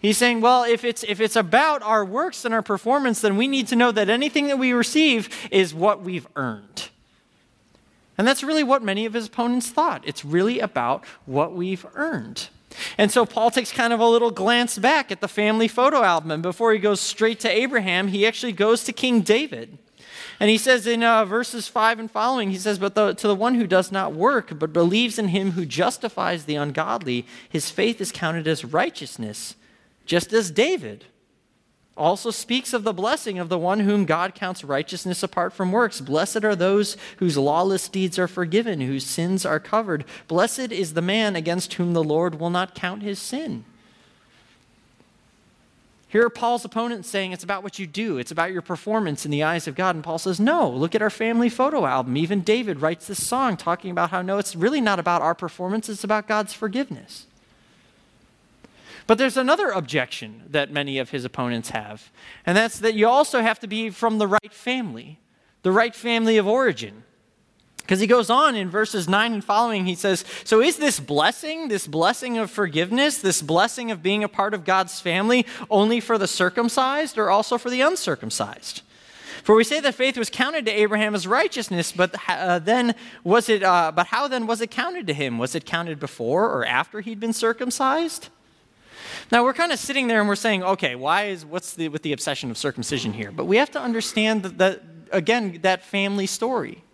He's 0.00 0.18
saying, 0.18 0.40
well, 0.40 0.64
if 0.64 0.82
it's, 0.82 1.04
if 1.04 1.20
it's 1.20 1.36
about 1.36 1.82
our 1.82 2.04
works 2.04 2.44
and 2.44 2.52
our 2.52 2.62
performance, 2.62 3.20
then 3.20 3.36
we 3.36 3.46
need 3.46 3.68
to 3.68 3.76
know 3.76 3.92
that 3.92 4.10
anything 4.10 4.48
that 4.48 4.58
we 4.58 4.72
receive 4.72 5.28
is 5.52 5.72
what 5.72 6.02
we've 6.02 6.26
earned. 6.34 6.90
And 8.18 8.26
that's 8.26 8.42
really 8.42 8.64
what 8.64 8.82
many 8.82 9.04
of 9.04 9.12
his 9.12 9.26
opponents 9.26 9.68
thought. 9.68 10.02
It's 10.06 10.24
really 10.24 10.60
about 10.60 11.04
what 11.26 11.54
we've 11.54 11.84
earned. 11.94 12.48
And 12.98 13.10
so 13.10 13.24
Paul 13.24 13.50
takes 13.50 13.72
kind 13.72 13.92
of 13.92 14.00
a 14.00 14.06
little 14.06 14.30
glance 14.30 14.78
back 14.78 15.10
at 15.10 15.20
the 15.20 15.28
family 15.28 15.68
photo 15.68 16.02
album. 16.02 16.30
And 16.30 16.42
before 16.42 16.72
he 16.72 16.78
goes 16.78 17.00
straight 17.00 17.40
to 17.40 17.50
Abraham, 17.50 18.08
he 18.08 18.26
actually 18.26 18.52
goes 18.52 18.84
to 18.84 18.92
King 18.92 19.20
David. 19.20 19.78
And 20.38 20.50
he 20.50 20.58
says 20.58 20.86
in 20.86 21.02
uh, 21.02 21.24
verses 21.24 21.68
5 21.68 21.98
and 21.98 22.10
following, 22.10 22.50
he 22.50 22.58
says, 22.58 22.78
But 22.78 22.94
the, 22.94 23.14
to 23.14 23.28
the 23.28 23.34
one 23.34 23.54
who 23.54 23.66
does 23.66 23.90
not 23.90 24.12
work, 24.12 24.58
but 24.58 24.72
believes 24.72 25.18
in 25.18 25.28
him 25.28 25.52
who 25.52 25.64
justifies 25.64 26.44
the 26.44 26.56
ungodly, 26.56 27.26
his 27.48 27.70
faith 27.70 28.00
is 28.00 28.12
counted 28.12 28.46
as 28.46 28.64
righteousness, 28.64 29.56
just 30.04 30.32
as 30.32 30.50
David 30.50 31.06
also 31.96 32.30
speaks 32.30 32.72
of 32.72 32.84
the 32.84 32.92
blessing 32.92 33.38
of 33.38 33.48
the 33.48 33.58
one 33.58 33.80
whom 33.80 34.04
God 34.04 34.34
counts 34.34 34.62
righteousness 34.62 35.22
apart 35.22 35.52
from 35.52 35.72
works. 35.72 36.00
Blessed 36.00 36.44
are 36.44 36.54
those 36.54 36.96
whose 37.18 37.38
lawless 37.38 37.88
deeds 37.88 38.18
are 38.18 38.28
forgiven, 38.28 38.80
whose 38.80 39.06
sins 39.06 39.46
are 39.46 39.60
covered. 39.60 40.04
Blessed 40.28 40.72
is 40.72 40.94
the 40.94 41.02
man 41.02 41.36
against 41.36 41.74
whom 41.74 41.94
the 41.94 42.04
Lord 42.04 42.38
will 42.38 42.50
not 42.50 42.74
count 42.74 43.02
his 43.02 43.18
sin. 43.18 43.64
Here 46.08 46.24
are 46.24 46.30
Paul's 46.30 46.64
opponents 46.64 47.08
saying 47.08 47.32
it's 47.32 47.44
about 47.44 47.62
what 47.62 47.78
you 47.78 47.86
do, 47.86 48.16
it's 48.18 48.30
about 48.30 48.52
your 48.52 48.62
performance 48.62 49.24
in 49.24 49.30
the 49.30 49.42
eyes 49.42 49.66
of 49.66 49.74
God. 49.74 49.94
And 49.96 50.04
Paul 50.04 50.18
says, 50.18 50.38
no, 50.38 50.70
look 50.70 50.94
at 50.94 51.02
our 51.02 51.10
family 51.10 51.48
photo 51.48 51.84
album. 51.84 52.16
Even 52.16 52.42
David 52.42 52.80
writes 52.80 53.06
this 53.06 53.26
song 53.26 53.56
talking 53.56 53.90
about 53.90 54.10
how, 54.10 54.22
no, 54.22 54.38
it's 54.38 54.54
really 54.54 54.80
not 54.80 54.98
about 54.98 55.20
our 55.20 55.34
performance, 55.34 55.88
it's 55.88 56.04
about 56.04 56.28
God's 56.28 56.52
forgiveness. 56.52 57.26
But 59.06 59.18
there's 59.18 59.36
another 59.36 59.68
objection 59.70 60.42
that 60.48 60.72
many 60.72 60.98
of 60.98 61.10
his 61.10 61.24
opponents 61.24 61.70
have, 61.70 62.10
and 62.44 62.56
that's 62.56 62.78
that 62.80 62.94
you 62.94 63.06
also 63.06 63.40
have 63.40 63.60
to 63.60 63.66
be 63.66 63.90
from 63.90 64.18
the 64.18 64.26
right 64.26 64.52
family, 64.52 65.20
the 65.62 65.72
right 65.72 65.94
family 65.94 66.36
of 66.36 66.46
origin. 66.46 67.04
Because 67.78 68.00
he 68.00 68.08
goes 68.08 68.30
on 68.30 68.56
in 68.56 68.68
verses 68.68 69.08
9 69.08 69.32
and 69.32 69.44
following, 69.44 69.86
he 69.86 69.94
says, 69.94 70.24
So 70.42 70.60
is 70.60 70.76
this 70.76 70.98
blessing, 70.98 71.68
this 71.68 71.86
blessing 71.86 72.36
of 72.36 72.50
forgiveness, 72.50 73.18
this 73.18 73.40
blessing 73.40 73.92
of 73.92 74.02
being 74.02 74.24
a 74.24 74.28
part 74.28 74.54
of 74.54 74.64
God's 74.64 75.00
family, 75.00 75.46
only 75.70 76.00
for 76.00 76.18
the 76.18 76.26
circumcised 76.26 77.16
or 77.16 77.30
also 77.30 77.58
for 77.58 77.70
the 77.70 77.82
uncircumcised? 77.82 78.82
For 79.44 79.54
we 79.54 79.62
say 79.62 79.78
that 79.78 79.94
faith 79.94 80.18
was 80.18 80.30
counted 80.30 80.66
to 80.66 80.72
Abraham 80.72 81.14
as 81.14 81.28
righteousness, 81.28 81.92
but 81.92 82.16
uh, 82.28 82.58
then 82.58 82.96
was 83.22 83.48
it? 83.48 83.62
Uh, 83.62 83.92
but 83.94 84.08
how 84.08 84.26
then 84.26 84.48
was 84.48 84.60
it 84.60 84.72
counted 84.72 85.06
to 85.06 85.14
him? 85.14 85.38
Was 85.38 85.54
it 85.54 85.64
counted 85.64 86.00
before 86.00 86.50
or 86.50 86.66
after 86.66 87.00
he'd 87.00 87.20
been 87.20 87.32
circumcised? 87.32 88.30
Now 89.32 89.42
we're 89.44 89.54
kind 89.54 89.72
of 89.72 89.78
sitting 89.78 90.06
there 90.06 90.20
and 90.20 90.28
we're 90.28 90.36
saying, 90.36 90.62
okay, 90.62 90.94
why 90.94 91.24
is 91.24 91.44
what's 91.44 91.74
the 91.74 91.88
with 91.88 92.02
the 92.02 92.12
obsession 92.12 92.50
of 92.50 92.58
circumcision 92.58 93.12
here? 93.12 93.30
But 93.32 93.46
we 93.46 93.56
have 93.56 93.70
to 93.72 93.80
understand 93.80 94.42
that, 94.44 94.58
that 94.58 94.82
again 95.10 95.60
that 95.62 95.82
family 95.82 96.26
story. 96.26 96.84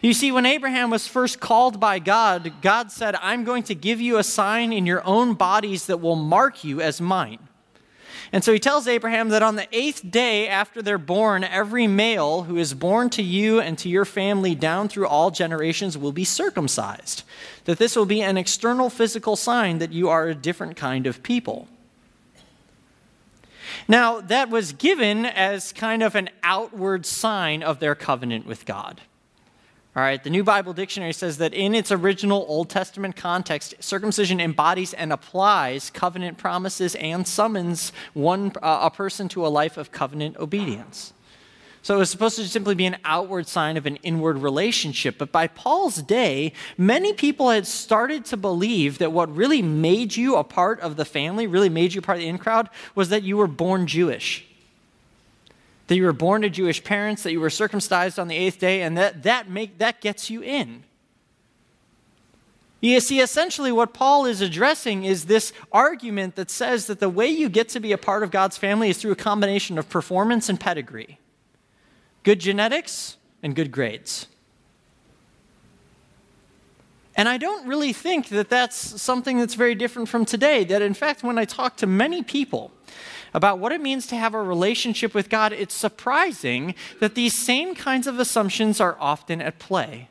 You 0.00 0.14
see, 0.14 0.32
when 0.32 0.46
Abraham 0.46 0.90
was 0.90 1.06
first 1.06 1.38
called 1.38 1.78
by 1.78 1.98
God, 1.98 2.52
God 2.62 2.90
said, 2.90 3.14
I'm 3.16 3.44
going 3.44 3.62
to 3.64 3.74
give 3.74 4.00
you 4.00 4.16
a 4.16 4.24
sign 4.24 4.72
in 4.72 4.86
your 4.86 5.04
own 5.06 5.34
bodies 5.34 5.86
that 5.86 5.98
will 5.98 6.16
mark 6.16 6.64
you 6.64 6.80
as 6.80 7.00
mine. 7.00 7.38
And 8.32 8.42
so 8.42 8.52
he 8.52 8.58
tells 8.58 8.88
Abraham 8.88 9.28
that 9.30 9.42
on 9.42 9.56
the 9.56 9.68
eighth 9.72 10.10
day 10.10 10.48
after 10.48 10.82
they're 10.82 10.98
born, 10.98 11.44
every 11.44 11.86
male 11.86 12.42
who 12.42 12.56
is 12.56 12.74
born 12.74 13.10
to 13.10 13.22
you 13.22 13.60
and 13.60 13.78
to 13.78 13.88
your 13.88 14.04
family 14.04 14.54
down 14.54 14.88
through 14.88 15.06
all 15.06 15.30
generations 15.30 15.96
will 15.96 16.12
be 16.12 16.24
circumcised. 16.24 17.22
That 17.64 17.78
this 17.78 17.96
will 17.96 18.06
be 18.06 18.22
an 18.22 18.36
external 18.36 18.90
physical 18.90 19.36
sign 19.36 19.78
that 19.78 19.92
you 19.92 20.08
are 20.08 20.28
a 20.28 20.34
different 20.34 20.76
kind 20.76 21.06
of 21.06 21.22
people. 21.22 21.68
Now, 23.88 24.20
that 24.20 24.50
was 24.50 24.72
given 24.72 25.26
as 25.26 25.72
kind 25.72 26.02
of 26.02 26.14
an 26.14 26.30
outward 26.42 27.06
sign 27.06 27.62
of 27.62 27.78
their 27.78 27.94
covenant 27.94 28.46
with 28.46 28.66
God. 28.66 29.00
All 29.96 30.02
right, 30.02 30.22
the 30.22 30.28
New 30.28 30.44
Bible 30.44 30.74
Dictionary 30.74 31.14
says 31.14 31.38
that 31.38 31.54
in 31.54 31.74
its 31.74 31.90
original 31.90 32.44
Old 32.48 32.68
Testament 32.68 33.16
context, 33.16 33.76
circumcision 33.80 34.42
embodies 34.42 34.92
and 34.92 35.10
applies 35.10 35.88
covenant 35.88 36.36
promises 36.36 36.94
and 36.96 37.26
summons 37.26 37.92
one, 38.12 38.52
uh, 38.60 38.80
a 38.82 38.90
person 38.90 39.26
to 39.30 39.46
a 39.46 39.48
life 39.48 39.78
of 39.78 39.92
covenant 39.92 40.36
obedience. 40.36 41.14
So 41.80 41.94
it 41.94 41.98
was 41.98 42.10
supposed 42.10 42.36
to 42.36 42.46
simply 42.46 42.74
be 42.74 42.84
an 42.84 42.98
outward 43.06 43.48
sign 43.48 43.78
of 43.78 43.86
an 43.86 43.96
inward 44.02 44.36
relationship. 44.36 45.16
But 45.16 45.32
by 45.32 45.46
Paul's 45.46 46.02
day, 46.02 46.52
many 46.76 47.14
people 47.14 47.48
had 47.48 47.66
started 47.66 48.26
to 48.26 48.36
believe 48.36 48.98
that 48.98 49.12
what 49.12 49.34
really 49.34 49.62
made 49.62 50.14
you 50.14 50.36
a 50.36 50.44
part 50.44 50.78
of 50.80 50.96
the 50.96 51.06
family, 51.06 51.46
really 51.46 51.70
made 51.70 51.94
you 51.94 52.02
part 52.02 52.18
of 52.18 52.22
the 52.22 52.28
in 52.28 52.36
crowd, 52.36 52.68
was 52.94 53.08
that 53.08 53.22
you 53.22 53.38
were 53.38 53.46
born 53.46 53.86
Jewish 53.86 54.44
that 55.86 55.96
you 55.96 56.04
were 56.04 56.12
born 56.12 56.42
to 56.42 56.50
Jewish 56.50 56.82
parents, 56.82 57.22
that 57.22 57.32
you 57.32 57.40
were 57.40 57.50
circumcised 57.50 58.18
on 58.18 58.28
the 58.28 58.36
eighth 58.36 58.58
day, 58.58 58.82
and 58.82 58.96
that, 58.98 59.22
that, 59.22 59.48
make, 59.48 59.78
that 59.78 60.00
gets 60.00 60.30
you 60.30 60.42
in. 60.42 60.82
You 62.80 63.00
see, 63.00 63.20
essentially, 63.20 63.72
what 63.72 63.94
Paul 63.94 64.26
is 64.26 64.40
addressing 64.40 65.04
is 65.04 65.24
this 65.24 65.52
argument 65.72 66.36
that 66.36 66.50
says 66.50 66.86
that 66.86 67.00
the 67.00 67.08
way 67.08 67.26
you 67.26 67.48
get 67.48 67.68
to 67.70 67.80
be 67.80 67.92
a 67.92 67.98
part 67.98 68.22
of 68.22 68.30
God's 68.30 68.58
family 68.58 68.90
is 68.90 68.98
through 68.98 69.12
a 69.12 69.16
combination 69.16 69.78
of 69.78 69.88
performance 69.88 70.48
and 70.48 70.58
pedigree 70.60 71.18
good 72.22 72.40
genetics 72.40 73.16
and 73.40 73.54
good 73.54 73.70
grades. 73.70 74.26
And 77.14 77.28
I 77.28 77.38
don't 77.38 77.66
really 77.66 77.92
think 77.92 78.28
that 78.30 78.50
that's 78.50 79.00
something 79.00 79.38
that's 79.38 79.54
very 79.54 79.76
different 79.76 80.08
from 80.08 80.24
today. 80.24 80.64
That, 80.64 80.82
in 80.82 80.92
fact, 80.92 81.22
when 81.22 81.38
I 81.38 81.44
talk 81.44 81.76
to 81.78 81.86
many 81.86 82.24
people, 82.24 82.72
about 83.34 83.58
what 83.58 83.72
it 83.72 83.80
means 83.80 84.06
to 84.08 84.16
have 84.16 84.34
a 84.34 84.42
relationship 84.42 85.14
with 85.14 85.28
God, 85.28 85.52
it's 85.52 85.74
surprising 85.74 86.74
that 87.00 87.14
these 87.14 87.38
same 87.38 87.74
kinds 87.74 88.06
of 88.06 88.18
assumptions 88.18 88.80
are 88.80 88.96
often 89.00 89.40
at 89.40 89.58
play. 89.58 90.08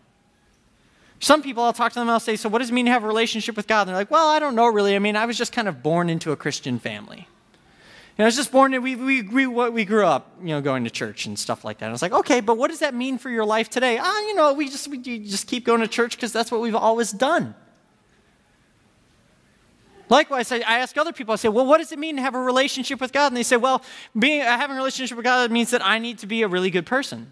Some 1.20 1.42
people, 1.42 1.64
I'll 1.64 1.74
talk 1.74 1.94
to 1.94 2.00
them, 2.00 2.10
I'll 2.10 2.20
say, 2.20 2.36
So, 2.36 2.50
what 2.50 2.60
does 2.60 2.70
it 2.70 2.74
mean 2.74 2.86
to 2.86 2.92
have 2.92 3.04
a 3.04 3.08
relationship 3.08 3.56
with 3.56 3.68
God? 3.68 3.82
And 3.82 3.90
they're 3.90 3.96
like, 3.96 4.12
Well, 4.12 4.28
I 4.28 4.40
don't 4.40 4.56
know 4.56 4.68
really. 4.68 4.96
I 4.96 5.00
mean, 5.00 5.16
I 5.16 5.26
was 5.26 5.38
just 5.38 5.52
kind 5.52 5.68
of 5.68 5.82
born 5.82 6.10
into 6.10 6.32
a 6.32 6.36
Christian 6.36 6.78
family. 6.78 7.28
You 8.18 8.22
know, 8.22 8.26
I 8.26 8.28
was 8.28 8.38
just 8.38 8.52
born, 8.52 8.72
we, 8.82 8.96
we, 8.96 9.24
we, 9.24 9.46
we 9.46 9.84
grew 9.84 10.06
up, 10.06 10.38
you 10.40 10.48
know, 10.48 10.62
going 10.62 10.86
to 10.86 10.90
church 10.90 11.26
and 11.26 11.38
stuff 11.38 11.66
like 11.66 11.80
that. 11.80 11.86
And 11.86 11.90
I 11.90 11.94
was 11.94 12.02
like, 12.02 12.14
okay, 12.14 12.40
but 12.40 12.58
what 12.58 12.70
does 12.70 12.80
that 12.80 12.94
mean 12.94 13.18
for 13.18 13.30
your 13.30 13.44
life 13.44 13.70
today? 13.70 13.98
Ah, 14.02 14.20
you 14.22 14.36
know, 14.36 14.54
we 14.54 14.70
just, 14.70 14.88
we 14.88 15.00
just 15.00 15.48
keep 15.48 15.66
going 15.66 15.82
to 15.82 15.88
church 15.88 16.16
because 16.16 16.32
that's 16.32 16.50
what 16.50 16.62
we've 16.62 16.76
always 16.76 17.12
done. 17.12 17.56
Likewise, 20.10 20.52
I 20.52 20.60
ask 20.60 20.98
other 20.98 21.14
people, 21.14 21.34
I 21.34 21.38
say, 21.38 21.50
well, 21.50 21.66
what 21.66 21.80
does 21.80 21.92
it 21.92 22.00
mean 22.00 22.16
to 22.18 22.22
have 22.22 22.36
a 22.36 22.40
relationship 22.40 23.02
with 23.02 23.12
God? 23.12 23.28
And 23.28 23.38
they 23.38 23.44
say, 23.44 23.58
well, 23.58 23.82
being, 24.18 24.42
uh, 24.42 24.58
having 24.58 24.76
a 24.76 24.80
relationship 24.80 25.18
with 25.18 25.24
God 25.24 25.52
means 25.52 25.72
that 25.72 25.84
I 25.84 26.00
need 26.00 26.20
to 26.20 26.28
be 26.28 26.44
a 26.44 26.48
really 26.48 26.70
good 26.70 26.86
person. 26.86 27.32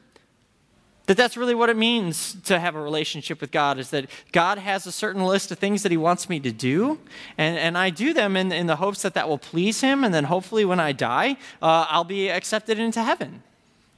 That 1.05 1.17
that's 1.17 1.35
really 1.35 1.53
what 1.53 1.69
it 1.69 1.75
means 1.75 2.37
to 2.43 2.59
have 2.59 2.75
a 2.75 2.81
relationship 2.81 3.41
with 3.41 3.51
God, 3.51 3.77
is 3.77 3.89
that 3.89 4.09
God 4.31 4.57
has 4.57 4.87
a 4.87 4.91
certain 4.91 5.23
list 5.23 5.51
of 5.51 5.59
things 5.59 5.83
that 5.83 5.91
He 5.91 5.97
wants 5.97 6.29
me 6.29 6.39
to 6.39 6.51
do, 6.51 6.97
and, 7.37 7.57
and 7.57 7.77
I 7.77 7.89
do 7.89 8.13
them 8.13 8.37
in, 8.37 8.53
in 8.53 8.67
the 8.67 8.77
hopes 8.77 9.01
that 9.01 9.13
that 9.15 9.27
will 9.27 9.37
please 9.37 9.81
Him, 9.81 10.05
and 10.05 10.13
then 10.13 10.23
hopefully 10.23 10.63
when 10.63 10.79
I 10.79 10.93
die, 10.93 11.31
uh, 11.61 11.87
I'll 11.89 12.05
be 12.05 12.29
accepted 12.29 12.79
into 12.79 13.03
heaven. 13.03 13.43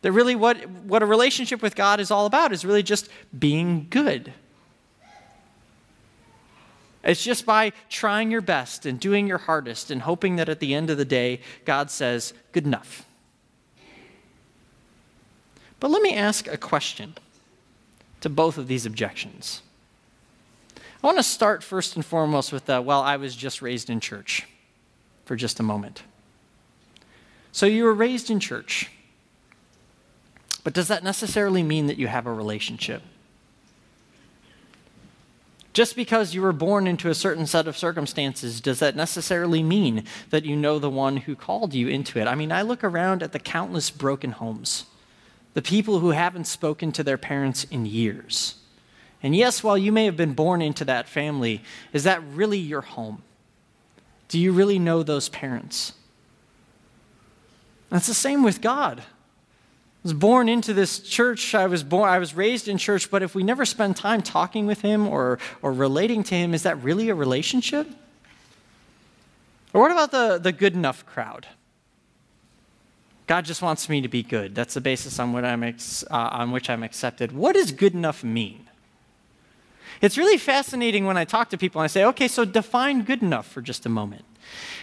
That 0.02 0.14
really 0.14 0.36
what, 0.36 0.68
what 0.68 1.04
a 1.04 1.06
relationship 1.06 1.62
with 1.62 1.76
God 1.76 2.00
is 2.00 2.10
all 2.10 2.26
about 2.26 2.52
is 2.52 2.66
really 2.66 2.84
just 2.84 3.10
being 3.38 3.86
good. 3.90 4.34
It's 7.06 7.24
just 7.24 7.46
by 7.46 7.72
trying 7.88 8.32
your 8.32 8.42
best 8.42 8.86
and 8.88 9.00
doing 9.00 9.28
your 9.28 9.38
hardest 9.38 9.92
and 9.92 10.02
hoping 10.02 10.38
that 10.38 10.50
at 10.50 10.60
the 10.60 10.74
end 10.74 10.90
of 10.90 10.98
the 10.98 11.06
day, 11.06 11.40
God 11.64 11.92
says, 11.92 12.34
good 12.52 12.66
enough. 12.66 13.06
But 15.80 15.92
let 15.92 16.02
me 16.02 16.16
ask 16.16 16.48
a 16.48 16.58
question 16.58 17.16
to 18.22 18.30
both 18.30 18.58
of 18.58 18.68
these 18.68 18.88
objections. 18.88 19.62
I 21.04 21.08
want 21.08 21.20
to 21.20 21.24
start 21.24 21.64
first 21.64 21.96
and 21.96 22.04
foremost 22.04 22.52
with 22.52 22.66
the, 22.66 22.82
well, 22.82 23.02
I 23.02 23.18
was 23.18 23.36
just 23.36 23.62
raised 23.62 23.92
in 23.92 24.00
church 24.00 24.48
for 25.26 25.36
just 25.36 25.60
a 25.60 25.64
moment. 25.64 26.02
So 27.52 27.68
you 27.68 27.84
were 27.84 27.94
raised 27.94 28.32
in 28.32 28.40
church. 28.40 28.90
But 30.64 30.74
does 30.74 30.88
that 30.88 31.04
necessarily 31.04 31.62
mean 31.62 31.86
that 31.86 31.98
you 31.98 32.08
have 32.08 32.26
a 32.26 32.34
relationship? 32.34 33.04
Just 35.76 35.98
because 35.98 36.34
you 36.34 36.42
were 36.42 36.54
born 36.54 36.88
into 36.88 37.10
a 37.10 37.14
certain 37.14 37.46
set 37.46 37.68
of 37.68 37.78
circumstances, 37.78 38.62
does 38.62 38.80
that 38.80 38.96
necessarily 38.96 39.62
mean 39.62 40.06
that 40.30 40.46
you 40.46 40.56
know 40.56 40.80
the 40.80 40.90
one 40.90 41.18
who 41.18 41.36
called 41.36 41.74
you 41.74 41.90
into 41.90 42.18
it? 42.18 42.28
I 42.30 42.36
mean, 42.36 42.50
I 42.50 42.62
look 42.62 42.82
around 42.82 43.22
at 43.22 43.34
the 43.34 43.40
countless 43.40 43.92
broken 43.92 44.32
homes, 44.32 44.86
the 45.54 45.62
people 45.62 46.00
who 46.00 46.12
haven't 46.12 46.46
spoken 46.46 46.94
to 46.94 47.04
their 47.04 47.18
parents 47.18 47.66
in 47.66 47.86
years. 47.86 48.56
And 49.22 49.36
yes, 49.36 49.64
while 49.64 49.78
you 49.78 49.92
may 49.92 50.06
have 50.06 50.16
been 50.16 50.34
born 50.34 50.62
into 50.62 50.86
that 50.86 51.10
family, 51.10 51.62
is 51.92 52.06
that 52.06 52.24
really 52.24 52.58
your 52.58 52.80
home? 52.80 53.22
Do 54.30 54.40
you 54.40 54.54
really 54.54 54.80
know 54.80 55.04
those 55.04 55.28
parents? 55.28 55.92
That's 57.90 58.08
the 58.08 58.14
same 58.14 58.44
with 58.44 58.62
God 58.62 59.04
was 60.06 60.14
born 60.14 60.48
into 60.48 60.72
this 60.72 61.00
church. 61.00 61.56
I 61.56 61.66
was 61.66 61.84
born, 61.84 62.08
I 62.08 62.20
was 62.20 62.36
raised 62.36 62.68
in 62.68 62.78
church, 62.78 63.10
but 63.10 63.24
if 63.24 63.34
we 63.34 63.42
never 63.42 63.66
spend 63.66 63.96
time 63.96 64.22
talking 64.22 64.68
with 64.68 64.82
him 64.82 65.08
or, 65.08 65.40
or 65.64 65.74
relating 65.74 66.24
to 66.26 66.36
him, 66.36 66.54
is 66.54 66.62
that 66.62 66.82
really 66.84 67.10
a 67.10 67.16
relationship? 67.16 67.90
Or 69.74 69.82
what 69.82 69.92
about 69.92 70.12
the, 70.12 70.38
the 70.38 70.52
good 70.52 70.76
enough 70.76 71.08
crowd? 71.08 71.48
God 73.26 73.46
just 73.46 73.64
wants 73.64 73.90
me 73.90 74.00
to 74.02 74.08
be 74.08 74.22
good. 74.22 74.54
That's 74.54 74.76
the 74.76 74.82
basis 74.82 75.18
on, 75.18 75.34
what 75.34 75.44
I'm 75.44 75.64
ex, 75.64 76.04
uh, 76.12 76.30
on 76.34 76.52
which 76.52 76.70
I'm 76.70 76.84
accepted. 76.84 77.32
What 77.32 77.56
does 77.56 77.72
good 77.72 77.96
enough 77.96 78.24
mean? 78.24 78.70
It's 80.02 80.20
really 80.20 80.38
fascinating 80.38 81.06
when 81.06 81.18
I 81.18 81.26
talk 81.26 81.50
to 81.50 81.58
people 81.58 81.82
and 81.82 81.86
I 81.86 81.88
say, 81.88 82.04
okay, 82.06 82.28
so 82.28 82.46
define 82.46 83.02
good 83.02 83.24
enough 83.24 83.48
for 83.48 83.62
just 83.62 83.88
a 83.88 83.90
moment. 83.90 84.26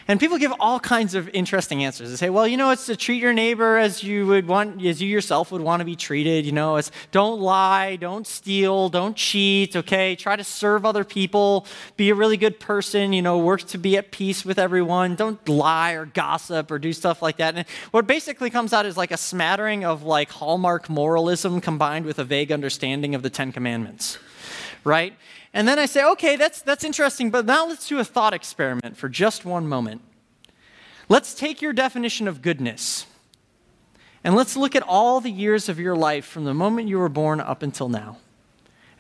And 0.09 0.19
people 0.19 0.38
give 0.38 0.52
all 0.59 0.81
kinds 0.81 1.14
of 1.14 1.28
interesting 1.33 1.85
answers. 1.85 2.11
They 2.11 2.16
say, 2.16 2.31
well, 2.31 2.47
you 2.47 2.57
know, 2.57 2.71
it's 2.71 2.87
to 2.87 2.97
treat 2.97 3.23
your 3.23 3.33
neighbor 3.33 3.78
as 3.78 4.02
you 4.02 4.26
would 4.26 4.49
want, 4.49 4.85
as 4.85 5.00
you 5.00 5.09
yourself 5.09 5.52
would 5.52 5.62
want 5.62 5.81
to 5.81 5.85
be 5.85 5.95
treated. 5.95 6.45
You 6.45 6.52
know, 6.52 6.76
it's 6.76 6.90
don't 7.12 7.40
lie, 7.40 7.97
don't 7.97 8.26
steal, 8.26 8.88
don't 8.88 9.16
cheat, 9.16 9.76
okay? 9.76 10.16
Try 10.16 10.35
to 10.37 10.45
serve 10.45 10.85
other 10.85 11.04
people, 11.04 11.66
be 11.97 12.11
a 12.11 12.14
really 12.14 12.37
good 12.37 12.59
person, 12.59 13.12
you 13.12 13.23
know, 13.23 13.38
work 13.38 13.62
to 13.69 13.78
be 13.78 13.97
at 13.97 14.11
peace 14.11 14.45
with 14.45 14.59
everyone. 14.59 15.14
Don't 15.14 15.49
lie 15.49 15.92
or 15.92 16.07
gossip 16.07 16.71
or 16.71 16.78
do 16.78 16.92
stuff 16.92 17.23
like 17.23 17.37
that. 17.37 17.54
And 17.54 17.66
what 17.92 18.07
basically 18.07 18.50
comes 18.50 18.73
out 18.73 18.87
is 18.87 18.97
like 18.97 19.12
a 19.12 19.16
smattering 19.16 19.85
of 19.85 20.02
like 20.02 20.31
Hallmark 20.31 20.90
moralism 20.90 21.61
combined 21.61 22.07
with 22.07 22.19
a 22.19 22.25
vague 22.25 22.50
understanding 22.50 23.14
of 23.14 23.23
the 23.23 23.31
Ten 23.31 23.52
Commandments, 23.52 24.19
right? 24.84 25.14
And 25.52 25.66
then 25.68 25.78
I 25.78 25.86
say, 25.86 26.04
okay, 26.12 26.36
that's, 26.36 26.62
that's 26.62 26.84
interesting, 26.84 27.30
but 27.30 27.46
now 27.46 27.66
let's 27.66 27.88
do 27.88 27.98
a 27.98 28.04
thought 28.04 28.34
experiment 28.34 28.96
for 28.96 29.08
just 29.08 29.44
one 29.44 29.66
moment. 29.66 30.02
Let's 31.08 31.34
take 31.34 31.60
your 31.60 31.72
definition 31.72 32.28
of 32.28 32.42
goodness 32.42 33.06
and 34.24 34.34
let's 34.34 34.56
look 34.56 34.76
at 34.76 34.82
all 34.82 35.20
the 35.20 35.30
years 35.30 35.68
of 35.68 35.78
your 35.78 35.96
life 35.96 36.24
from 36.24 36.44
the 36.44 36.54
moment 36.54 36.88
you 36.88 36.98
were 36.98 37.08
born 37.08 37.40
up 37.40 37.62
until 37.62 37.88
now. 37.88 38.18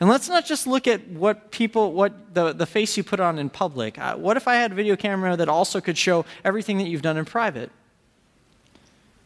And 0.00 0.10
let's 0.10 0.28
not 0.28 0.44
just 0.44 0.66
look 0.66 0.88
at 0.88 1.06
what 1.08 1.52
people, 1.52 1.92
what 1.92 2.34
the, 2.34 2.52
the 2.52 2.66
face 2.66 2.96
you 2.96 3.04
put 3.04 3.20
on 3.20 3.38
in 3.38 3.48
public. 3.48 3.98
Uh, 3.98 4.16
what 4.16 4.36
if 4.36 4.48
I 4.48 4.56
had 4.56 4.72
a 4.72 4.74
video 4.74 4.96
camera 4.96 5.36
that 5.36 5.48
also 5.48 5.80
could 5.80 5.96
show 5.96 6.24
everything 6.44 6.78
that 6.78 6.88
you've 6.88 7.02
done 7.02 7.16
in 7.16 7.24
private? 7.24 7.70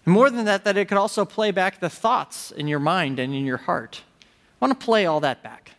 And 0.05 0.13
more 0.13 0.29
than 0.29 0.45
that, 0.45 0.65
that 0.65 0.77
it 0.77 0.87
could 0.89 0.99
also 0.99 1.25
play 1.25 1.51
back 1.51 1.81
the 1.81 1.89
thoughts 1.89 2.51
in 2.51 2.69
your 2.69 2.79
mind 2.79 3.19
and 3.19 3.35
in 3.35 3.47
your 3.47 3.57
heart. 3.57 4.03
I 4.23 4.67
want 4.67 4.79
to 4.79 4.85
play 4.85 5.07
all 5.07 5.21
that 5.21 5.43
back. 5.43 5.73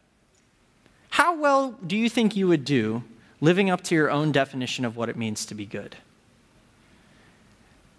How 1.17 1.35
well 1.35 1.71
do 1.71 1.97
you 1.97 2.09
think 2.09 2.35
you 2.35 2.47
would 2.47 2.63
do 2.63 3.01
living 3.41 3.71
up 3.71 3.81
to 3.85 3.95
your 3.95 4.11
own 4.11 4.31
definition 4.31 4.85
of 4.85 4.95
what 4.95 5.09
it 5.09 5.17
means 5.17 5.47
to 5.47 5.55
be 5.55 5.65
good? 5.65 5.95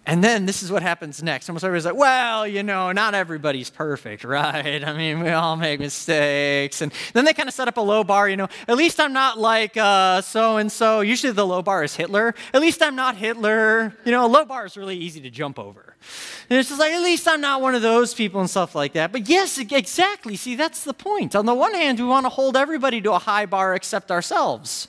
And 0.05 0.23
then 0.23 0.45
this 0.47 0.63
is 0.63 0.71
what 0.71 0.81
happens 0.81 1.21
next. 1.21 1.49
Almost 1.49 1.63
everybody's 1.63 1.85
like, 1.85 1.95
well, 1.95 2.47
you 2.47 2.63
know, 2.63 2.91
not 2.91 3.13
everybody's 3.13 3.69
perfect, 3.69 4.23
right? 4.23 4.83
I 4.83 4.93
mean, 4.97 5.19
we 5.19 5.29
all 5.29 5.55
make 5.55 5.79
mistakes. 5.79 6.81
And 6.81 6.91
then 7.13 7.25
they 7.25 7.33
kind 7.33 7.47
of 7.47 7.53
set 7.53 7.67
up 7.67 7.77
a 7.77 7.81
low 7.81 8.03
bar, 8.03 8.27
you 8.27 8.37
know, 8.37 8.47
at 8.67 8.77
least 8.77 8.99
I'm 8.99 9.13
not 9.13 9.37
like 9.37 9.75
so 9.75 10.57
and 10.57 10.71
so. 10.71 11.01
Usually 11.01 11.31
the 11.31 11.45
low 11.45 11.61
bar 11.61 11.83
is 11.83 11.95
Hitler. 11.95 12.33
At 12.53 12.61
least 12.61 12.81
I'm 12.81 12.95
not 12.95 13.17
Hitler. 13.17 13.93
You 14.05 14.11
know, 14.11 14.25
a 14.25 14.27
low 14.27 14.45
bar 14.45 14.65
is 14.65 14.75
really 14.75 14.97
easy 14.97 15.21
to 15.21 15.29
jump 15.29 15.59
over. 15.59 15.95
And 16.49 16.57
it's 16.57 16.69
just 16.69 16.79
like, 16.79 16.93
at 16.93 17.01
least 17.01 17.27
I'm 17.27 17.41
not 17.41 17.61
one 17.61 17.75
of 17.75 17.81
those 17.81 18.13
people 18.13 18.39
and 18.39 18.49
stuff 18.49 18.73
like 18.73 18.93
that. 18.93 19.11
But 19.11 19.29
yes, 19.29 19.59
exactly. 19.59 20.35
See, 20.35 20.55
that's 20.55 20.83
the 20.83 20.93
point. 20.93 21.35
On 21.35 21.45
the 21.45 21.53
one 21.53 21.73
hand, 21.73 21.99
we 21.99 22.05
want 22.05 22.25
to 22.25 22.29
hold 22.29 22.57
everybody 22.57 23.01
to 23.01 23.13
a 23.13 23.19
high 23.19 23.45
bar 23.45 23.75
except 23.75 24.09
ourselves. 24.09 24.87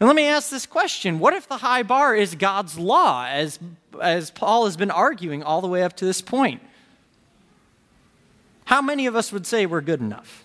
And 0.00 0.06
let 0.06 0.14
me 0.14 0.26
ask 0.26 0.50
this 0.50 0.66
question 0.66 1.18
What 1.18 1.34
if 1.34 1.48
the 1.48 1.58
high 1.58 1.82
bar 1.82 2.14
is 2.14 2.34
God's 2.34 2.78
law, 2.78 3.26
as, 3.26 3.58
as 4.00 4.30
Paul 4.30 4.64
has 4.66 4.76
been 4.76 4.90
arguing 4.90 5.42
all 5.42 5.60
the 5.60 5.68
way 5.68 5.82
up 5.82 5.96
to 5.96 6.04
this 6.04 6.22
point? 6.22 6.62
How 8.64 8.82
many 8.82 9.06
of 9.06 9.16
us 9.16 9.32
would 9.32 9.46
say 9.46 9.66
we're 9.66 9.80
good 9.80 10.00
enough? 10.00 10.44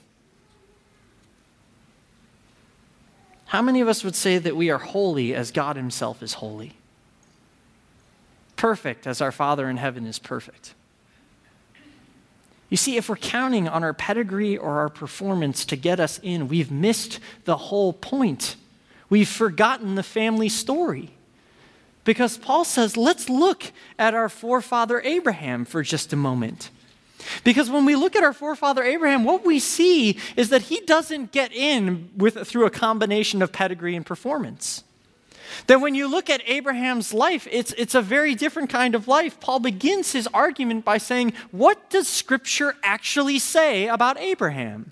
How 3.47 3.61
many 3.61 3.81
of 3.81 3.87
us 3.87 4.03
would 4.03 4.15
say 4.15 4.39
that 4.39 4.55
we 4.55 4.71
are 4.71 4.79
holy 4.79 5.35
as 5.35 5.51
God 5.51 5.75
Himself 5.75 6.23
is 6.23 6.33
holy? 6.35 6.73
Perfect 8.55 9.05
as 9.05 9.21
our 9.21 9.31
Father 9.31 9.69
in 9.69 9.77
heaven 9.77 10.07
is 10.07 10.17
perfect. 10.17 10.73
You 12.69 12.77
see, 12.77 12.97
if 12.97 13.09
we're 13.09 13.17
counting 13.17 13.67
on 13.67 13.83
our 13.83 13.93
pedigree 13.93 14.57
or 14.57 14.79
our 14.79 14.89
performance 14.89 15.65
to 15.65 15.75
get 15.75 15.99
us 15.99 16.19
in, 16.23 16.47
we've 16.47 16.71
missed 16.71 17.19
the 17.45 17.57
whole 17.57 17.93
point. 17.93 18.55
We've 19.09 19.29
forgotten 19.29 19.95
the 19.95 20.03
family 20.03 20.49
story. 20.49 21.11
Because 22.03 22.37
Paul 22.37 22.65
says, 22.65 22.97
let's 22.97 23.29
look 23.29 23.71
at 23.97 24.13
our 24.13 24.29
forefather 24.29 25.01
Abraham 25.01 25.63
for 25.65 25.83
just 25.83 26.11
a 26.11 26.17
moment. 26.17 26.69
Because 27.45 27.69
when 27.69 27.85
we 27.85 27.95
look 27.95 28.15
at 28.15 28.23
our 28.23 28.33
forefather 28.33 28.83
Abraham, 28.83 29.23
what 29.23 29.45
we 29.45 29.59
see 29.59 30.17
is 30.35 30.49
that 30.49 30.63
he 30.63 30.81
doesn't 30.81 31.31
get 31.31 31.53
in 31.53 32.09
with, 32.17 32.45
through 32.47 32.65
a 32.65 32.69
combination 32.69 33.41
of 33.41 33.53
pedigree 33.53 33.95
and 33.95 34.05
performance. 34.05 34.83
That 35.67 35.79
when 35.79 35.95
you 35.95 36.07
look 36.07 36.29
at 36.29 36.41
Abraham's 36.45 37.13
life, 37.13 37.47
it's, 37.49 37.73
it's 37.77 37.95
a 37.95 38.01
very 38.01 38.35
different 38.35 38.69
kind 38.69 38.95
of 38.95 39.07
life. 39.07 39.39
Paul 39.39 39.59
begins 39.59 40.11
his 40.11 40.27
argument 40.33 40.83
by 40.83 40.97
saying, 40.97 41.33
What 41.51 41.89
does 41.89 42.07
Scripture 42.07 42.75
actually 42.83 43.39
say 43.39 43.87
about 43.87 44.19
Abraham? 44.19 44.91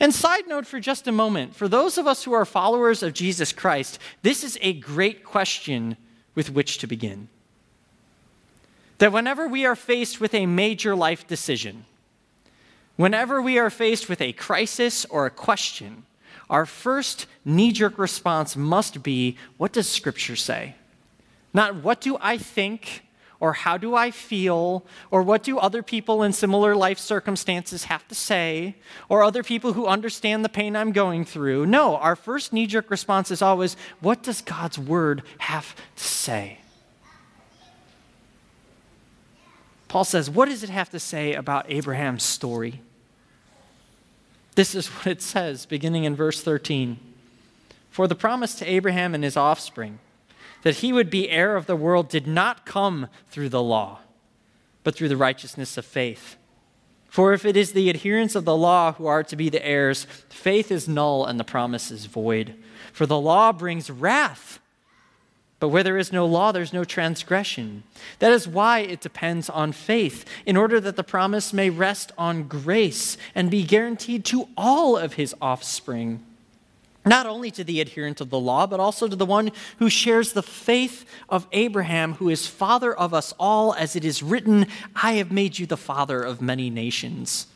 And 0.00 0.14
side 0.14 0.46
note 0.46 0.66
for 0.66 0.78
just 0.78 1.08
a 1.08 1.12
moment 1.12 1.56
for 1.56 1.68
those 1.68 1.98
of 1.98 2.06
us 2.06 2.24
who 2.24 2.32
are 2.32 2.44
followers 2.44 3.02
of 3.02 3.14
Jesus 3.14 3.52
Christ, 3.52 3.98
this 4.22 4.44
is 4.44 4.58
a 4.62 4.72
great 4.74 5.24
question 5.24 5.96
with 6.34 6.50
which 6.50 6.78
to 6.78 6.86
begin. 6.86 7.28
That 8.98 9.12
whenever 9.12 9.48
we 9.48 9.64
are 9.64 9.76
faced 9.76 10.20
with 10.20 10.34
a 10.34 10.46
major 10.46 10.94
life 10.94 11.26
decision, 11.26 11.84
whenever 12.96 13.42
we 13.42 13.58
are 13.58 13.70
faced 13.70 14.08
with 14.08 14.20
a 14.20 14.32
crisis 14.32 15.04
or 15.06 15.26
a 15.26 15.30
question, 15.30 16.04
our 16.48 16.64
first 16.64 17.26
knee 17.44 17.72
jerk 17.72 17.98
response 17.98 18.56
must 18.56 19.02
be 19.02 19.36
what 19.56 19.72
does 19.72 19.88
Scripture 19.88 20.36
say? 20.36 20.76
Not 21.52 21.76
what 21.76 22.00
do 22.00 22.16
I 22.20 22.38
think 22.38 23.02
or 23.40 23.52
how 23.52 23.76
do 23.76 23.94
I 23.94 24.10
feel, 24.10 24.84
or 25.10 25.22
what 25.22 25.42
do 25.44 25.58
other 25.58 25.82
people 25.82 26.22
in 26.22 26.32
similar 26.32 26.74
life 26.74 26.98
circumstances 26.98 27.84
have 27.84 28.06
to 28.08 28.14
say, 28.14 28.74
or 29.08 29.22
other 29.22 29.42
people 29.42 29.74
who 29.74 29.86
understand 29.86 30.44
the 30.44 30.48
pain 30.48 30.74
I'm 30.74 30.90
going 30.92 31.24
through. 31.24 31.66
No, 31.66 31.96
our 31.96 32.16
first 32.16 32.52
knee 32.52 32.66
jerk 32.66 32.90
response 32.90 33.30
is 33.30 33.40
always, 33.40 33.76
what 34.00 34.22
does 34.22 34.40
God's 34.40 34.78
word 34.78 35.22
have 35.38 35.76
to 35.96 36.04
say? 36.04 36.58
Paul 39.86 40.04
says, 40.04 40.28
what 40.28 40.48
does 40.48 40.62
it 40.62 40.70
have 40.70 40.90
to 40.90 41.00
say 41.00 41.34
about 41.34 41.70
Abraham's 41.70 42.24
story? 42.24 42.82
This 44.54 44.74
is 44.74 44.88
what 44.88 45.06
it 45.06 45.22
says, 45.22 45.64
beginning 45.64 46.04
in 46.04 46.16
verse 46.16 46.42
13. 46.42 46.98
For 47.88 48.08
the 48.08 48.14
promise 48.14 48.56
to 48.56 48.66
Abraham 48.66 49.14
and 49.14 49.22
his 49.22 49.36
offspring, 49.36 50.00
that 50.62 50.76
he 50.76 50.92
would 50.92 51.10
be 51.10 51.30
heir 51.30 51.56
of 51.56 51.66
the 51.66 51.76
world 51.76 52.08
did 52.08 52.26
not 52.26 52.66
come 52.66 53.08
through 53.30 53.48
the 53.48 53.62
law, 53.62 54.00
but 54.84 54.94
through 54.94 55.08
the 55.08 55.16
righteousness 55.16 55.76
of 55.76 55.84
faith. 55.84 56.36
For 57.08 57.32
if 57.32 57.44
it 57.44 57.56
is 57.56 57.72
the 57.72 57.88
adherents 57.88 58.34
of 58.34 58.44
the 58.44 58.56
law 58.56 58.92
who 58.92 59.06
are 59.06 59.22
to 59.24 59.36
be 59.36 59.48
the 59.48 59.64
heirs, 59.64 60.06
faith 60.28 60.70
is 60.70 60.86
null 60.86 61.24
and 61.24 61.40
the 61.40 61.44
promise 61.44 61.90
is 61.90 62.06
void. 62.06 62.54
For 62.92 63.06
the 63.06 63.18
law 63.18 63.52
brings 63.52 63.90
wrath. 63.90 64.60
But 65.60 65.70
where 65.70 65.82
there 65.82 65.98
is 65.98 66.12
no 66.12 66.24
law, 66.24 66.52
there's 66.52 66.72
no 66.72 66.84
transgression. 66.84 67.82
That 68.20 68.30
is 68.30 68.46
why 68.46 68.80
it 68.80 69.00
depends 69.00 69.50
on 69.50 69.72
faith, 69.72 70.24
in 70.46 70.56
order 70.56 70.80
that 70.80 70.94
the 70.94 71.02
promise 71.02 71.52
may 71.52 71.68
rest 71.68 72.12
on 72.16 72.46
grace 72.46 73.16
and 73.34 73.50
be 73.50 73.64
guaranteed 73.64 74.24
to 74.26 74.48
all 74.56 74.96
of 74.96 75.14
his 75.14 75.34
offspring 75.40 76.24
not 77.08 77.26
only 77.26 77.50
to 77.52 77.64
the 77.64 77.80
adherent 77.80 78.20
of 78.20 78.30
the 78.30 78.38
law, 78.38 78.66
but 78.66 78.80
also 78.80 79.08
to 79.08 79.16
the 79.16 79.26
one 79.26 79.50
who 79.78 79.88
shares 79.88 80.32
the 80.32 80.42
faith 80.42 81.04
of 81.28 81.46
Abraham, 81.52 82.14
who 82.14 82.28
is 82.28 82.46
father 82.46 82.94
of 82.94 83.14
us 83.14 83.34
all, 83.38 83.74
as 83.74 83.96
it 83.96 84.04
is 84.04 84.22
written, 84.22 84.66
I 84.94 85.12
have 85.14 85.32
made 85.32 85.58
you 85.58 85.66
the 85.66 85.76
father 85.76 86.22
of 86.22 86.42
many 86.42 86.70
nations. 86.70 87.46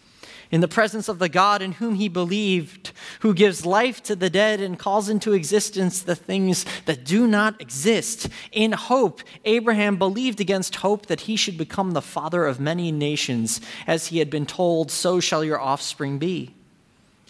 In 0.52 0.60
the 0.60 0.68
presence 0.68 1.08
of 1.08 1.18
the 1.18 1.30
God 1.30 1.62
in 1.62 1.72
whom 1.72 1.94
he 1.94 2.08
believed, 2.08 2.92
who 3.20 3.32
gives 3.32 3.64
life 3.64 4.02
to 4.02 4.14
the 4.14 4.28
dead 4.28 4.60
and 4.60 4.78
calls 4.78 5.08
into 5.08 5.32
existence 5.32 6.02
the 6.02 6.14
things 6.14 6.66
that 6.84 7.04
do 7.06 7.26
not 7.26 7.58
exist. 7.58 8.28
In 8.52 8.72
hope, 8.72 9.22
Abraham 9.46 9.96
believed 9.96 10.42
against 10.42 10.76
hope 10.76 11.06
that 11.06 11.22
he 11.22 11.36
should 11.36 11.56
become 11.56 11.92
the 11.92 12.02
father 12.02 12.44
of 12.44 12.60
many 12.60 12.92
nations, 12.92 13.62
as 13.86 14.08
he 14.08 14.18
had 14.18 14.28
been 14.28 14.44
told, 14.44 14.90
So 14.90 15.20
shall 15.20 15.42
your 15.42 15.58
offspring 15.58 16.18
be. 16.18 16.54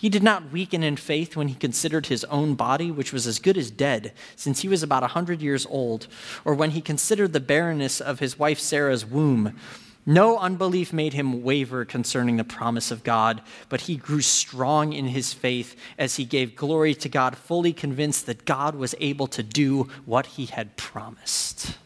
He 0.03 0.09
did 0.09 0.25
not 0.25 0.51
weaken 0.51 0.83
in 0.83 0.97
faith 0.97 1.37
when 1.37 1.47
he 1.47 1.55
considered 1.55 2.07
his 2.07 2.25
own 2.25 2.57
body, 2.57 2.91
which 2.91 3.13
was 3.13 3.25
as 3.25 3.39
good 3.39 3.57
as 3.57 3.71
dead, 3.71 4.13
since 4.35 4.63
he 4.63 4.69
was 4.69 4.83
about 4.83 5.05
a 5.05 5.15
hundred 5.15 5.41
years 5.41 5.65
old, 5.71 6.09
or 6.45 6.57
when 6.57 6.73
he 6.73 6.81
considered 6.81 7.33
the 7.33 7.39
barrenness 7.39 8.01
of 8.01 8.19
his 8.19 8.37
wife 8.37 8.59
Sarah's 8.59 9.07
womb. 9.07 9.57
No 10.05 10.39
unbelief 10.39 10.93
made 10.93 11.13
him 11.13 11.45
waver 11.45 11.85
concerning 11.85 12.37
the 12.37 12.43
promise 12.43 12.91
of 12.91 13.05
God, 13.05 13.43
but 13.69 13.83
he 13.83 13.95
grew 13.95 14.23
strong 14.23 14.93
in 14.93 15.07
his 15.07 15.33
faith 15.33 15.77
as 15.97 16.17
he 16.17 16.25
gave 16.25 16.57
glory 16.57 16.97
to 16.97 17.09
God, 17.09 17.37
fully 17.37 17.73
convinced 17.73 18.27
that 18.27 18.45
God 18.45 18.75
was 18.75 18.97
able 18.99 19.29
to 19.29 19.45
do 19.45 19.85
what 20.05 20.27
he 20.27 20.47
had 20.47 20.77
promised. 20.77 21.77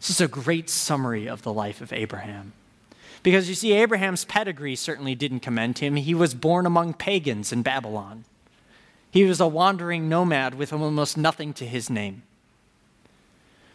This 0.00 0.08
is 0.08 0.22
a 0.22 0.26
great 0.26 0.70
summary 0.70 1.28
of 1.28 1.42
the 1.42 1.52
life 1.52 1.82
of 1.82 1.92
Abraham. 1.92 2.54
Because 3.22 3.48
you 3.48 3.54
see, 3.54 3.72
Abraham's 3.72 4.24
pedigree 4.24 4.76
certainly 4.76 5.14
didn't 5.14 5.40
commend 5.40 5.78
him. 5.78 5.96
He 5.96 6.14
was 6.14 6.34
born 6.34 6.66
among 6.66 6.94
pagans 6.94 7.52
in 7.52 7.62
Babylon. 7.62 8.24
He 9.10 9.24
was 9.24 9.40
a 9.40 9.48
wandering 9.48 10.08
nomad 10.08 10.54
with 10.54 10.72
almost 10.72 11.16
nothing 11.16 11.52
to 11.54 11.66
his 11.66 11.88
name. 11.90 12.22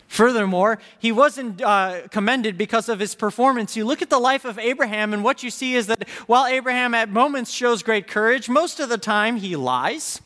Furthermore, 0.08 0.78
he 1.00 1.12
wasn't 1.12 1.60
uh, 1.60 2.08
commended 2.10 2.56
because 2.56 2.88
of 2.88 3.00
his 3.00 3.16
performance. 3.16 3.76
You 3.76 3.84
look 3.84 4.04
at 4.04 4.12
the 4.12 4.20
life 4.20 4.46
of 4.46 4.60
Abraham, 4.60 5.12
and 5.12 5.24
what 5.24 5.42
you 5.42 5.50
see 5.50 5.74
is 5.74 5.88
that 5.88 6.08
while 6.28 6.46
Abraham 6.46 6.94
at 6.94 7.10
moments 7.10 7.50
shows 7.50 7.82
great 7.82 8.08
courage, 8.08 8.48
most 8.48 8.80
of 8.80 8.90
the 8.90 9.00
time 9.00 9.38
he 9.38 9.56
lies, 9.56 10.22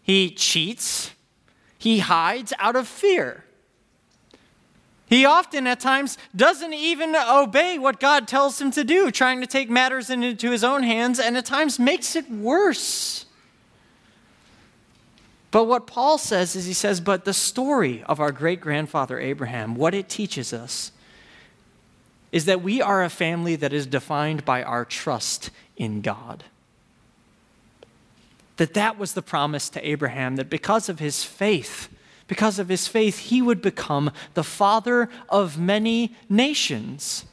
he 0.00 0.30
cheats, 0.30 1.10
he 1.76 1.98
hides 1.98 2.54
out 2.58 2.76
of 2.76 2.88
fear. 2.88 3.44
He 5.06 5.24
often, 5.24 5.66
at 5.66 5.80
times, 5.80 6.16
doesn't 6.34 6.72
even 6.72 7.14
obey 7.14 7.78
what 7.78 8.00
God 8.00 8.26
tells 8.26 8.60
him 8.60 8.70
to 8.72 8.84
do, 8.84 9.10
trying 9.10 9.40
to 9.42 9.46
take 9.46 9.68
matters 9.68 10.08
into 10.10 10.50
his 10.50 10.64
own 10.64 10.82
hands, 10.82 11.20
and 11.20 11.36
at 11.36 11.44
times 11.44 11.78
makes 11.78 12.16
it 12.16 12.30
worse. 12.30 13.26
But 15.50 15.64
what 15.64 15.86
Paul 15.86 16.18
says 16.18 16.56
is 16.56 16.64
he 16.66 16.72
says, 16.72 17.00
but 17.00 17.24
the 17.24 17.32
story 17.32 18.02
of 18.04 18.18
our 18.18 18.32
great 18.32 18.60
grandfather 18.60 19.20
Abraham, 19.20 19.76
what 19.76 19.94
it 19.94 20.08
teaches 20.08 20.52
us 20.52 20.90
is 22.32 22.46
that 22.46 22.62
we 22.62 22.82
are 22.82 23.04
a 23.04 23.08
family 23.08 23.54
that 23.54 23.72
is 23.72 23.86
defined 23.86 24.44
by 24.44 24.64
our 24.64 24.84
trust 24.84 25.50
in 25.76 26.00
God. 26.00 26.42
That 28.56 28.74
that 28.74 28.98
was 28.98 29.12
the 29.12 29.22
promise 29.22 29.68
to 29.68 29.88
Abraham, 29.88 30.34
that 30.36 30.50
because 30.50 30.88
of 30.88 30.98
his 30.98 31.22
faith, 31.22 31.88
because 32.26 32.58
of 32.58 32.68
his 32.68 32.86
faith, 32.86 33.18
he 33.18 33.42
would 33.42 33.60
become 33.60 34.10
the 34.34 34.44
father 34.44 35.08
of 35.28 35.58
many 35.58 36.14
nations. 36.28 37.26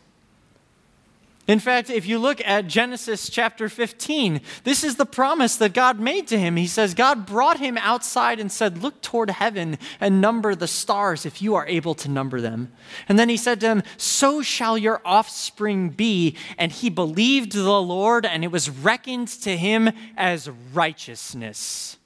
In 1.47 1.59
fact, 1.59 1.89
if 1.89 2.05
you 2.05 2.19
look 2.19 2.39
at 2.45 2.67
Genesis 2.67 3.27
chapter 3.27 3.67
15, 3.67 4.41
this 4.63 4.83
is 4.83 4.95
the 4.95 5.05
promise 5.05 5.55
that 5.57 5.73
God 5.73 5.99
made 5.99 6.27
to 6.27 6.39
him. 6.39 6.55
He 6.55 6.67
says, 6.67 6.93
God 6.93 7.25
brought 7.25 7.59
him 7.59 7.77
outside 7.79 8.39
and 8.39 8.51
said, 8.51 8.81
Look 8.81 9.01
toward 9.01 9.31
heaven 9.31 9.77
and 9.99 10.21
number 10.21 10.53
the 10.53 10.67
stars 10.67 11.25
if 11.25 11.41
you 11.41 11.55
are 11.55 11.67
able 11.67 11.95
to 11.95 12.09
number 12.09 12.39
them. 12.39 12.71
And 13.09 13.17
then 13.17 13.27
he 13.27 13.37
said 13.37 13.59
to 13.61 13.67
him, 13.67 13.83
So 13.97 14.41
shall 14.41 14.77
your 14.77 15.01
offspring 15.03 15.89
be. 15.89 16.37
And 16.57 16.71
he 16.71 16.89
believed 16.89 17.53
the 17.53 17.81
Lord, 17.81 18.25
and 18.25 18.43
it 18.43 18.51
was 18.51 18.69
reckoned 18.69 19.27
to 19.41 19.57
him 19.57 19.89
as 20.15 20.49
righteousness. 20.73 21.97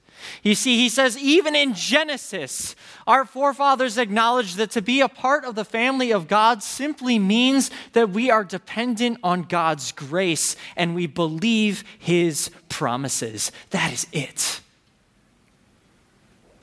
You 0.42 0.54
see, 0.54 0.76
he 0.76 0.88
says, 0.88 1.18
even 1.18 1.54
in 1.54 1.74
Genesis, 1.74 2.76
our 3.06 3.24
forefathers 3.24 3.98
acknowledged 3.98 4.56
that 4.56 4.70
to 4.72 4.82
be 4.82 5.00
a 5.00 5.08
part 5.08 5.44
of 5.44 5.54
the 5.54 5.64
family 5.64 6.12
of 6.12 6.28
God 6.28 6.62
simply 6.62 7.18
means 7.18 7.70
that 7.92 8.10
we 8.10 8.30
are 8.30 8.44
dependent 8.44 9.18
on 9.22 9.42
God's 9.42 9.92
grace 9.92 10.56
and 10.76 10.94
we 10.94 11.06
believe 11.06 11.84
his 11.98 12.50
promises. 12.68 13.52
That 13.70 13.92
is 13.92 14.06
it. 14.12 14.60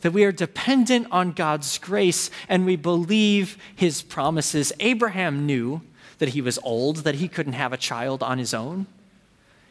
That 0.02 0.14
we 0.14 0.26
are 0.26 0.32
dependent 0.32 1.08
on 1.12 1.32
God's 1.32 1.78
grace 1.78 2.30
and 2.50 2.66
we 2.66 2.76
believe 2.76 3.58
his 3.76 4.02
promises. 4.02 4.74
Abraham 4.80 5.46
knew 5.46 5.82
that 6.20 6.30
he 6.30 6.42
was 6.42 6.60
old, 6.64 6.98
that 6.98 7.16
he 7.16 7.28
couldn't 7.28 7.54
have 7.54 7.74
a 7.74 7.78
child 7.78 8.22
on 8.24 8.38
his 8.38 8.54
own. 8.54 8.88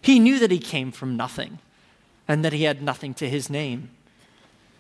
He 0.01 0.19
knew 0.19 0.39
that 0.39 0.51
he 0.51 0.59
came 0.59 0.93
from 0.93 1.17
nothing 1.17 1.59
and 2.33 2.43
that 2.45 2.55
he 2.55 2.63
had 2.63 2.83
nothing 2.83 3.13
to 3.13 3.29
his 3.29 3.51
name. 3.51 3.91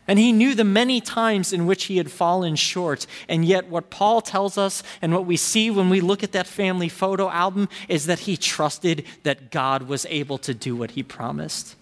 And 0.09 0.19
he 0.19 0.33
knew 0.33 0.55
the 0.55 0.65
many 0.65 1.01
times 1.01 1.53
in 1.53 1.67
which 1.67 1.85
he 1.85 1.99
had 1.99 2.11
fallen 2.11 2.57
short. 2.57 3.07
And 3.29 3.45
yet, 3.45 3.69
what 3.69 3.91
Paul 3.91 4.21
tells 4.21 4.59
us 4.59 4.83
and 5.01 5.12
what 5.12 5.27
we 5.27 5.37
see 5.37 5.71
when 5.71 5.91
we 5.91 6.01
look 6.01 6.25
at 6.25 6.33
that 6.33 6.47
family 6.47 6.88
photo 6.88 7.29
album 7.29 7.69
is 7.88 8.07
that 8.07 8.21
he 8.21 8.37
trusted 8.37 9.05
that 9.23 9.51
God 9.51 9.85
was 9.85 10.07
able 10.09 10.38
to 10.38 10.55
do 10.55 10.75
what 10.75 10.93
he 10.93 11.03
promised. 11.03 11.77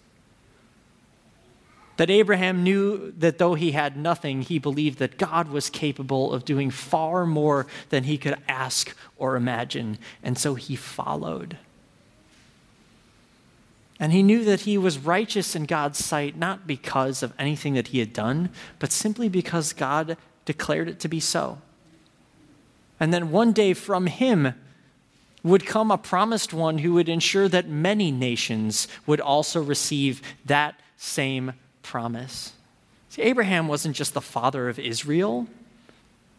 That 1.97 2.11
Abraham 2.11 2.65
knew 2.65 3.13
that 3.19 3.39
though 3.39 3.55
he 3.55 3.73
had 3.73 3.97
nothing, 3.97 4.43
he 4.43 4.59
believed 4.59 4.99
that 4.99 5.19
God 5.19 5.51
was 5.51 5.71
capable 5.71 6.33
of 6.33 6.45
doing 6.45 6.71
far 6.71 7.27
more 7.27 7.67
than 7.91 8.05
he 8.05 8.19
could 8.19 8.37
ask 8.49 8.95
or 9.17 9.37
imagine. 9.37 9.99
And 10.23 10.37
so 10.37 10.57
he 10.57 10.77
followed. 10.77 11.59
And 14.01 14.13
he 14.13 14.23
knew 14.23 14.45
that 14.45 14.63
he 14.63 14.79
was 14.79 14.99
righteous 14.99 15.55
in 15.55 15.65
God's 15.65 16.03
sight, 16.03 16.35
not 16.35 16.67
because 16.67 17.23
of 17.23 17.35
anything 17.39 17.75
that 17.75 17.89
he 17.89 17.99
had 17.99 18.15
done, 18.15 18.49
but 18.79 18.91
simply 18.91 19.29
because 19.29 19.75
God 19.75 20.17
declared 20.47 20.89
it 20.89 20.99
to 21.01 21.09
be 21.09 21.21
so. 21.21 21.59
And 22.99 23.13
then 23.13 23.31
one 23.31 23.53
day 23.53 23.75
from 23.75 24.07
him 24.07 24.55
would 25.43 25.67
come 25.67 25.91
a 25.91 25.99
promised 25.99 26.55
one 26.55 26.79
who 26.79 26.95
would 26.95 27.11
ensure 27.11 27.49
that 27.49 27.69
many 27.69 28.11
nations 28.11 28.89
would 29.07 29.21
also 29.21 29.63
receive 29.63 30.23
that 30.47 30.81
same 30.97 31.53
promise. 31.83 32.55
See, 33.11 33.23
Abraham 33.23 33.69
wasn't 33.69 33.97
just 33.97 34.15
the 34.15 34.21
father 34.21 34.69
of 34.69 34.79
Israel, 34.79 35.47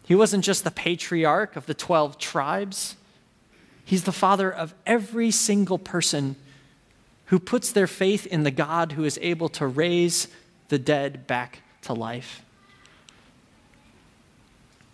he 0.03 0.15
wasn't 0.15 0.43
just 0.43 0.63
the 0.63 0.71
patriarch 0.71 1.55
of 1.55 1.67
the 1.67 1.73
12 1.73 2.17
tribes. 2.17 2.97
He's 3.85 4.03
the 4.03 4.11
father 4.11 4.51
of 4.51 4.73
every 4.85 5.31
single 5.31 5.77
person 5.77 6.35
who 7.31 7.39
puts 7.39 7.71
their 7.71 7.87
faith 7.87 8.27
in 8.27 8.43
the 8.43 8.51
God 8.51 8.91
who 8.91 9.05
is 9.05 9.17
able 9.21 9.47
to 9.47 9.65
raise 9.65 10.27
the 10.67 10.77
dead 10.77 11.25
back 11.27 11.61
to 11.81 11.93
life. 11.93 12.43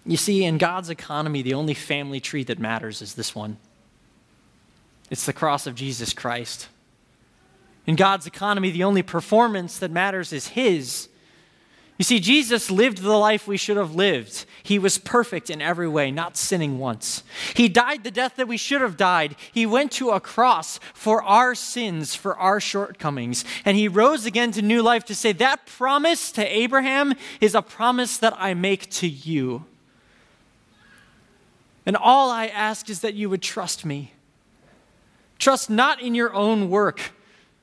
You 0.05 0.17
see, 0.17 0.45
in 0.45 0.59
God's 0.59 0.91
economy, 0.91 1.41
the 1.41 1.55
only 1.55 1.73
family 1.73 2.19
tree 2.19 2.43
that 2.43 2.59
matters 2.59 3.01
is 3.01 3.15
this 3.15 3.33
one 3.33 3.57
it's 5.09 5.25
the 5.25 5.33
cross 5.33 5.65
of 5.65 5.73
Jesus 5.73 6.13
Christ. 6.13 6.67
In 7.87 7.95
God's 7.95 8.27
economy, 8.27 8.69
the 8.69 8.83
only 8.83 9.01
performance 9.01 9.79
that 9.79 9.89
matters 9.89 10.31
is 10.31 10.49
His. 10.49 11.09
You 11.97 12.03
see, 12.03 12.19
Jesus 12.19 12.69
lived 12.69 12.99
the 12.99 13.17
life 13.17 13.47
we 13.47 13.57
should 13.57 13.77
have 13.77 13.95
lived. 13.95 14.45
He 14.61 14.77
was 14.77 14.99
perfect 14.99 15.49
in 15.49 15.63
every 15.63 15.87
way, 15.87 16.11
not 16.11 16.37
sinning 16.37 16.77
once. 16.77 17.23
He 17.55 17.67
died 17.67 18.03
the 18.03 18.11
death 18.11 18.35
that 18.35 18.47
we 18.47 18.57
should 18.57 18.81
have 18.81 18.97
died. 18.97 19.35
He 19.51 19.65
went 19.65 19.91
to 19.93 20.11
a 20.11 20.19
cross 20.19 20.79
for 20.93 21.23
our 21.23 21.55
sins, 21.55 22.13
for 22.13 22.37
our 22.37 22.59
shortcomings. 22.59 23.43
And 23.65 23.75
he 23.75 23.87
rose 23.87 24.27
again 24.27 24.51
to 24.51 24.61
new 24.61 24.83
life 24.83 25.05
to 25.05 25.15
say, 25.15 25.31
That 25.31 25.65
promise 25.65 26.31
to 26.33 26.45
Abraham 26.45 27.15
is 27.41 27.55
a 27.55 27.63
promise 27.63 28.17
that 28.19 28.35
I 28.37 28.53
make 28.53 28.91
to 28.91 29.07
you. 29.07 29.65
And 31.87 31.95
all 31.95 32.29
I 32.29 32.45
ask 32.45 32.91
is 32.91 32.99
that 33.01 33.15
you 33.15 33.27
would 33.29 33.41
trust 33.41 33.85
me. 33.85 34.13
Trust 35.39 35.69
not 35.69 35.99
in 35.99 36.13
your 36.13 36.33
own 36.33 36.69
work 36.69 37.11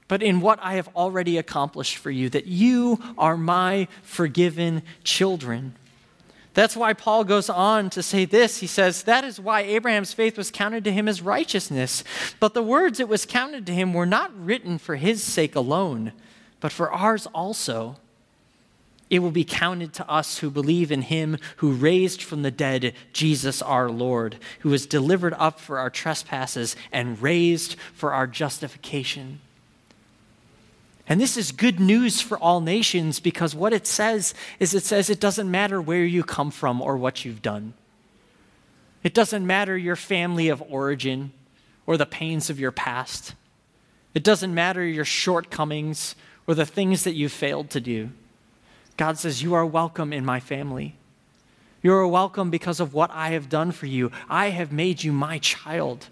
but 0.08 0.22
in 0.22 0.40
what 0.40 0.58
I 0.62 0.74
have 0.74 0.88
already 0.94 1.38
accomplished 1.38 1.96
for 1.96 2.10
you, 2.10 2.28
that 2.30 2.46
you 2.46 2.98
are 3.16 3.36
my 3.36 3.88
forgiven 4.02 4.82
children. 5.02 5.74
That's 6.52 6.76
why 6.76 6.92
Paul 6.92 7.24
goes 7.24 7.50
on 7.50 7.90
to 7.90 8.02
say 8.02 8.24
this. 8.24 8.58
He 8.58 8.68
says, 8.68 9.02
That 9.02 9.24
is 9.24 9.40
why 9.40 9.62
Abraham's 9.62 10.12
faith 10.12 10.38
was 10.38 10.52
counted 10.52 10.84
to 10.84 10.92
him 10.92 11.08
as 11.08 11.20
righteousness. 11.20 12.04
But 12.38 12.54
the 12.54 12.62
words 12.62 13.00
it 13.00 13.08
was 13.08 13.26
counted 13.26 13.66
to 13.66 13.74
him 13.74 13.92
were 13.92 14.06
not 14.06 14.32
written 14.38 14.78
for 14.78 14.94
his 14.96 15.22
sake 15.22 15.56
alone, 15.56 16.12
but 16.60 16.70
for 16.70 16.92
ours 16.92 17.26
also. 17.34 17.96
It 19.10 19.18
will 19.18 19.30
be 19.30 19.44
counted 19.44 19.92
to 19.94 20.08
us 20.08 20.38
who 20.38 20.50
believe 20.50 20.90
in 20.90 21.02
him 21.02 21.38
who 21.56 21.72
raised 21.72 22.22
from 22.22 22.42
the 22.42 22.50
dead 22.50 22.94
Jesus 23.12 23.60
our 23.60 23.90
Lord, 23.90 24.38
who 24.60 24.70
was 24.70 24.86
delivered 24.86 25.34
up 25.34 25.60
for 25.60 25.78
our 25.78 25.90
trespasses 25.90 26.74
and 26.90 27.20
raised 27.20 27.76
for 27.94 28.12
our 28.12 28.26
justification. 28.26 29.40
And 31.06 31.20
this 31.20 31.36
is 31.36 31.52
good 31.52 31.78
news 31.78 32.20
for 32.20 32.38
all 32.38 32.60
nations 32.60 33.20
because 33.20 33.54
what 33.54 33.72
it 33.72 33.86
says 33.86 34.32
is 34.58 34.74
it 34.74 34.84
says 34.84 35.10
it 35.10 35.20
doesn't 35.20 35.50
matter 35.50 35.80
where 35.80 36.04
you 36.04 36.22
come 36.22 36.50
from 36.50 36.80
or 36.80 36.96
what 36.96 37.24
you've 37.24 37.42
done. 37.42 37.74
It 39.02 39.12
doesn't 39.12 39.46
matter 39.46 39.76
your 39.76 39.96
family 39.96 40.48
of 40.48 40.62
origin 40.62 41.32
or 41.86 41.98
the 41.98 42.06
pains 42.06 42.48
of 42.48 42.58
your 42.58 42.72
past. 42.72 43.34
It 44.14 44.24
doesn't 44.24 44.54
matter 44.54 44.82
your 44.82 45.04
shortcomings 45.04 46.14
or 46.46 46.54
the 46.54 46.64
things 46.64 47.04
that 47.04 47.14
you 47.14 47.28
failed 47.28 47.68
to 47.70 47.80
do. 47.80 48.10
God 48.96 49.18
says, 49.18 49.42
You 49.42 49.54
are 49.54 49.66
welcome 49.66 50.12
in 50.12 50.24
my 50.24 50.40
family. 50.40 50.96
You 51.82 51.92
are 51.92 52.08
welcome 52.08 52.48
because 52.48 52.80
of 52.80 52.94
what 52.94 53.10
I 53.10 53.30
have 53.30 53.50
done 53.50 53.72
for 53.72 53.84
you. 53.84 54.10
I 54.30 54.50
have 54.50 54.72
made 54.72 55.04
you 55.04 55.12
my 55.12 55.38
child. 55.38 56.08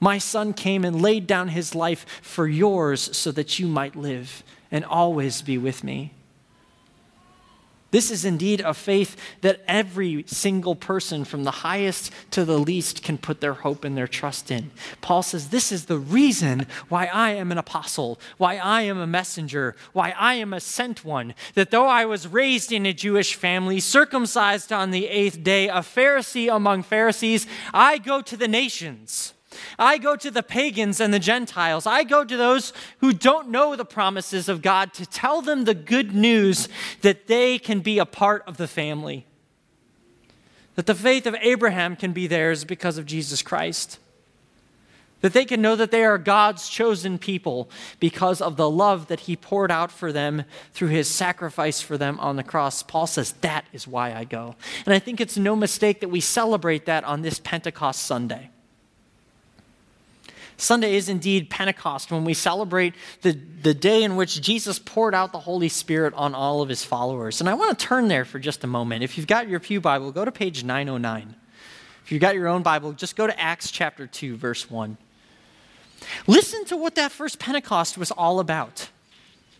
My 0.00 0.18
son 0.18 0.52
came 0.52 0.84
and 0.84 1.02
laid 1.02 1.26
down 1.26 1.48
his 1.48 1.74
life 1.74 2.06
for 2.22 2.46
yours 2.46 3.16
so 3.16 3.32
that 3.32 3.58
you 3.58 3.66
might 3.66 3.96
live 3.96 4.42
and 4.70 4.84
always 4.84 5.42
be 5.42 5.58
with 5.58 5.82
me. 5.82 6.12
This 7.90 8.10
is 8.10 8.26
indeed 8.26 8.60
a 8.60 8.74
faith 8.74 9.16
that 9.40 9.62
every 9.66 10.24
single 10.26 10.74
person, 10.74 11.24
from 11.24 11.44
the 11.44 11.50
highest 11.50 12.12
to 12.32 12.44
the 12.44 12.58
least, 12.58 13.02
can 13.02 13.16
put 13.16 13.40
their 13.40 13.54
hope 13.54 13.82
and 13.82 13.96
their 13.96 14.06
trust 14.06 14.50
in. 14.50 14.70
Paul 15.00 15.22
says, 15.22 15.48
This 15.48 15.72
is 15.72 15.86
the 15.86 15.96
reason 15.96 16.66
why 16.90 17.06
I 17.06 17.30
am 17.30 17.50
an 17.50 17.56
apostle, 17.56 18.20
why 18.36 18.58
I 18.58 18.82
am 18.82 18.98
a 18.98 19.06
messenger, 19.06 19.74
why 19.94 20.10
I 20.18 20.34
am 20.34 20.52
a 20.52 20.60
sent 20.60 21.02
one. 21.02 21.34
That 21.54 21.70
though 21.70 21.86
I 21.86 22.04
was 22.04 22.28
raised 22.28 22.72
in 22.72 22.84
a 22.84 22.92
Jewish 22.92 23.34
family, 23.34 23.80
circumcised 23.80 24.70
on 24.70 24.90
the 24.90 25.06
eighth 25.06 25.42
day, 25.42 25.68
a 25.68 25.76
Pharisee 25.76 26.54
among 26.54 26.82
Pharisees, 26.82 27.46
I 27.72 27.96
go 27.96 28.20
to 28.20 28.36
the 28.36 28.48
nations 28.48 29.32
I 29.78 29.98
go 29.98 30.16
to 30.16 30.30
the 30.30 30.42
pagans 30.42 31.00
and 31.00 31.12
the 31.12 31.18
Gentiles. 31.18 31.86
I 31.86 32.04
go 32.04 32.24
to 32.24 32.36
those 32.36 32.72
who 32.98 33.12
don't 33.12 33.48
know 33.48 33.76
the 33.76 33.84
promises 33.84 34.48
of 34.48 34.62
God 34.62 34.92
to 34.94 35.06
tell 35.06 35.42
them 35.42 35.64
the 35.64 35.74
good 35.74 36.14
news 36.14 36.68
that 37.02 37.26
they 37.26 37.58
can 37.58 37.80
be 37.80 37.98
a 37.98 38.06
part 38.06 38.42
of 38.46 38.56
the 38.56 38.68
family. 38.68 39.26
That 40.74 40.86
the 40.86 40.94
faith 40.94 41.26
of 41.26 41.34
Abraham 41.40 41.96
can 41.96 42.12
be 42.12 42.26
theirs 42.26 42.64
because 42.64 42.98
of 42.98 43.06
Jesus 43.06 43.42
Christ. 43.42 43.98
That 45.20 45.32
they 45.32 45.44
can 45.44 45.60
know 45.60 45.74
that 45.74 45.90
they 45.90 46.04
are 46.04 46.18
God's 46.18 46.68
chosen 46.68 47.18
people 47.18 47.68
because 47.98 48.40
of 48.40 48.56
the 48.56 48.70
love 48.70 49.08
that 49.08 49.20
He 49.20 49.34
poured 49.34 49.72
out 49.72 49.90
for 49.90 50.12
them 50.12 50.44
through 50.72 50.88
His 50.88 51.08
sacrifice 51.08 51.80
for 51.80 51.98
them 51.98 52.20
on 52.20 52.36
the 52.36 52.44
cross. 52.44 52.84
Paul 52.84 53.08
says, 53.08 53.32
That 53.40 53.64
is 53.72 53.88
why 53.88 54.14
I 54.14 54.22
go. 54.22 54.54
And 54.86 54.94
I 54.94 55.00
think 55.00 55.20
it's 55.20 55.36
no 55.36 55.56
mistake 55.56 56.00
that 56.00 56.08
we 56.08 56.20
celebrate 56.20 56.86
that 56.86 57.02
on 57.02 57.22
this 57.22 57.40
Pentecost 57.40 58.04
Sunday. 58.04 58.50
Sunday 60.58 60.96
is 60.96 61.08
indeed 61.08 61.50
Pentecost 61.50 62.10
when 62.10 62.24
we 62.24 62.34
celebrate 62.34 62.94
the, 63.22 63.32
the 63.62 63.72
day 63.72 64.02
in 64.02 64.16
which 64.16 64.42
Jesus 64.42 64.80
poured 64.80 65.14
out 65.14 65.30
the 65.30 65.38
Holy 65.38 65.68
Spirit 65.68 66.12
on 66.14 66.34
all 66.34 66.60
of 66.62 66.68
his 66.68 66.84
followers. 66.84 67.40
And 67.40 67.48
I 67.48 67.54
want 67.54 67.78
to 67.78 67.86
turn 67.86 68.08
there 68.08 68.24
for 68.24 68.40
just 68.40 68.64
a 68.64 68.66
moment. 68.66 69.04
If 69.04 69.16
you've 69.16 69.28
got 69.28 69.48
your 69.48 69.60
Pew 69.60 69.80
Bible, 69.80 70.10
go 70.10 70.24
to 70.24 70.32
page 70.32 70.64
909. 70.64 71.36
If 72.04 72.12
you've 72.12 72.20
got 72.20 72.34
your 72.34 72.48
own 72.48 72.62
Bible, 72.62 72.92
just 72.92 73.14
go 73.14 73.26
to 73.26 73.40
Acts 73.40 73.70
chapter 73.70 74.08
2, 74.08 74.36
verse 74.36 74.68
1. 74.68 74.98
Listen 76.26 76.64
to 76.66 76.76
what 76.76 76.96
that 76.96 77.12
first 77.12 77.38
Pentecost 77.38 77.96
was 77.96 78.10
all 78.10 78.40
about. 78.40 78.88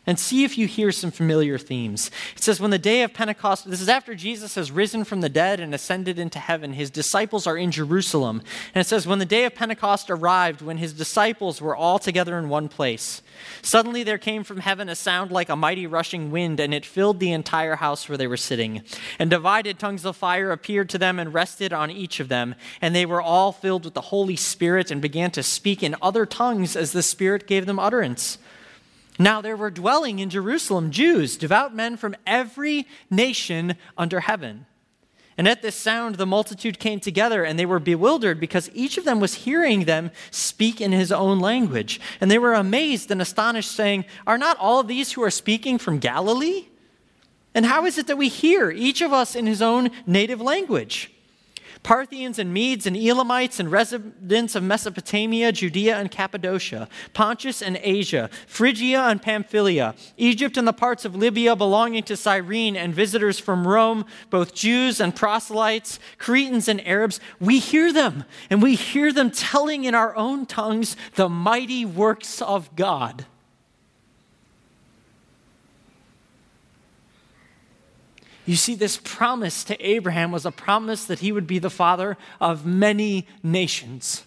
And 0.09 0.19
see 0.19 0.43
if 0.43 0.57
you 0.57 0.67
hear 0.67 0.91
some 0.91 1.11
familiar 1.11 1.59
themes. 1.59 2.11
It 2.35 2.43
says, 2.43 2.63
When 2.63 2.71
the 2.71 2.79
day 2.79 3.03
of 3.03 3.13
Pentecost, 3.13 3.69
this 3.69 3.83
is 3.83 3.91
after 3.91 4.15
Jesus 4.15 4.55
has 4.55 4.73
risen 4.73 5.05
from 5.05 5.21
the 5.21 5.29
dead 5.29 5.61
and 5.61 5.75
ascended 5.75 6.19
into 6.19 6.39
heaven, 6.39 6.73
his 6.73 6.91
disciples 6.91 7.47
are 7.47 7.59
in 7.59 7.71
Jerusalem. 7.71 8.41
And 8.75 8.81
it 8.81 8.89
says, 8.89 9.07
When 9.07 9.19
the 9.19 9.27
day 9.27 9.45
of 9.45 9.55
Pentecost 9.55 10.09
arrived, 10.09 10.63
when 10.63 10.79
his 10.79 10.95
disciples 10.95 11.61
were 11.61 11.77
all 11.77 11.99
together 11.99 12.39
in 12.39 12.49
one 12.49 12.71
place, 12.71 13.21
suddenly 13.61 14.03
there 14.03 14.17
came 14.17 14.45
from 14.45 14.61
heaven 14.61 14.89
a 14.89 14.95
sound 14.95 15.31
like 15.31 15.51
a 15.51 15.57
mighty 15.57 15.87
rushing 15.87 16.31
wind, 16.31 16.59
and 16.59 16.73
it 16.73 16.87
filled 16.87 17.21
the 17.21 17.33
entire 17.33 17.77
house 17.77 18.09
where 18.09 18.17
they 18.17 18.27
were 18.27 18.39
sitting. 18.39 18.81
And 19.19 19.29
divided 19.29 19.79
tongues 19.79 20.07
of 20.07 20.17
fire 20.17 20.53
appeared 20.53 20.89
to 20.89 20.99
them 20.99 21.19
and 21.19 21.35
rested 21.35 21.75
on 21.75 21.91
each 21.91 22.19
of 22.19 22.31
them. 22.31 22.55
And 22.81 22.95
they 22.95 23.05
were 23.05 23.21
all 23.21 23.53
filled 23.53 23.85
with 23.85 23.93
the 23.93 24.01
Holy 24.01 24.37
Spirit 24.37 24.91
and 24.91 25.03
began 25.03 25.31
to 25.33 25.43
speak 25.43 25.83
in 25.83 25.97
other 26.01 26.25
tongues 26.25 26.77
as 26.77 26.93
the 26.93 27.03
Spirit 27.03 27.47
gave 27.47 27.67
them 27.67 27.79
utterance. 27.79 28.39
Now 29.19 29.41
there 29.41 29.57
were 29.57 29.71
dwelling 29.71 30.21
in 30.21 30.31
Jerusalem 30.31 30.91
Jews, 30.91 31.37
devout 31.37 31.75
men 31.75 31.97
from 31.97 32.15
every 32.27 32.87
nation 33.11 33.77
under 33.97 34.21
heaven. 34.21 34.67
And 35.37 35.47
at 35.47 35.63
this 35.63 35.77
sound, 35.77 36.17
the 36.17 36.27
multitude 36.27 36.81
came 36.81 36.99
together, 36.99 37.45
and 37.45 37.59
they 37.59 37.67
were 37.67 37.79
bewildered 37.79 38.41
because 38.41 38.71
each 38.75 38.99
of 38.99 39.05
them 39.05 39.21
was 39.21 39.35
hearing 39.35 39.85
them 39.85 40.11
speak 40.33 40.81
in 40.81 40.91
his 40.91 41.13
own 41.13 41.39
language. 41.39 42.01
And 42.21 42.29
they 42.29 42.39
were 42.39 42.55
amazed 42.55 43.13
and 43.13 43.23
astonished, 43.23 43.71
saying, 43.71 44.05
Are 44.27 44.39
not 44.39 44.57
all 44.59 44.83
these 44.83 45.13
who 45.13 45.23
are 45.23 45.31
speaking 45.31 45.79
from 45.79 46.01
Galilee? 46.01 46.67
And 47.55 47.67
how 47.67 47.87
is 47.87 47.99
it 47.99 48.09
that 48.09 48.19
we 48.19 48.29
hear, 48.29 48.71
each 48.71 49.01
of 49.01 49.13
us 49.13 49.37
in 49.37 49.47
his 49.47 49.63
own 49.63 49.91
native 50.07 50.41
language? 50.41 51.13
Parthians 51.89 52.39
and 52.39 52.53
Medes 52.53 52.87
and 52.87 52.95
Elamites 52.95 53.59
and 53.59 53.73
residents 53.73 54.55
of 54.55 54.63
Mesopotamia, 54.63 55.51
Judea 55.53 55.97
and 55.97 56.11
Cappadocia, 56.11 56.87
Pontus 57.15 57.63
and 57.63 57.81
Asia, 57.83 58.29
Phrygia 58.47 59.05
and 59.05 59.23
Pamphylia, 59.23 59.95
Egypt 60.19 60.59
and 60.59 60.69
the 60.69 60.75
parts 60.75 61.07
of 61.07 61.17
Libya 61.17 61.57
belonging 61.57 62.03
to 62.03 62.15
Cyrene, 62.15 62.77
and 62.77 62.95
visitors 62.95 63.39
from 63.39 63.67
Rome, 63.67 64.05
both 64.29 64.53
Jews 64.53 65.01
and 65.01 65.17
proselytes, 65.17 65.99
Cretans 66.19 66.69
and 66.69 66.87
Arabs, 66.87 67.21
we 67.41 67.59
hear 67.59 67.91
them, 67.91 68.25
and 68.51 68.61
we 68.61 68.75
hear 68.75 69.11
them 69.11 69.31
telling 69.31 69.85
in 69.85 69.95
our 69.95 70.15
own 70.15 70.45
tongues 70.45 70.95
the 71.15 71.31
mighty 71.31 71.87
works 71.87 72.43
of 72.43 72.77
God. 72.77 73.25
You 78.49 78.57
see, 78.57 78.75
this 78.75 78.99
promise 79.05 79.63
to 79.65 79.79
Abraham 79.87 80.33
was 80.33 80.47
a 80.47 80.51
promise 80.51 81.05
that 81.05 81.19
he 81.19 81.33
would 81.33 81.47
be 81.47 81.59
the 81.59 81.69
father 81.69 82.17
of 82.41 82.65
many 82.65 83.27
nations. 83.43 84.25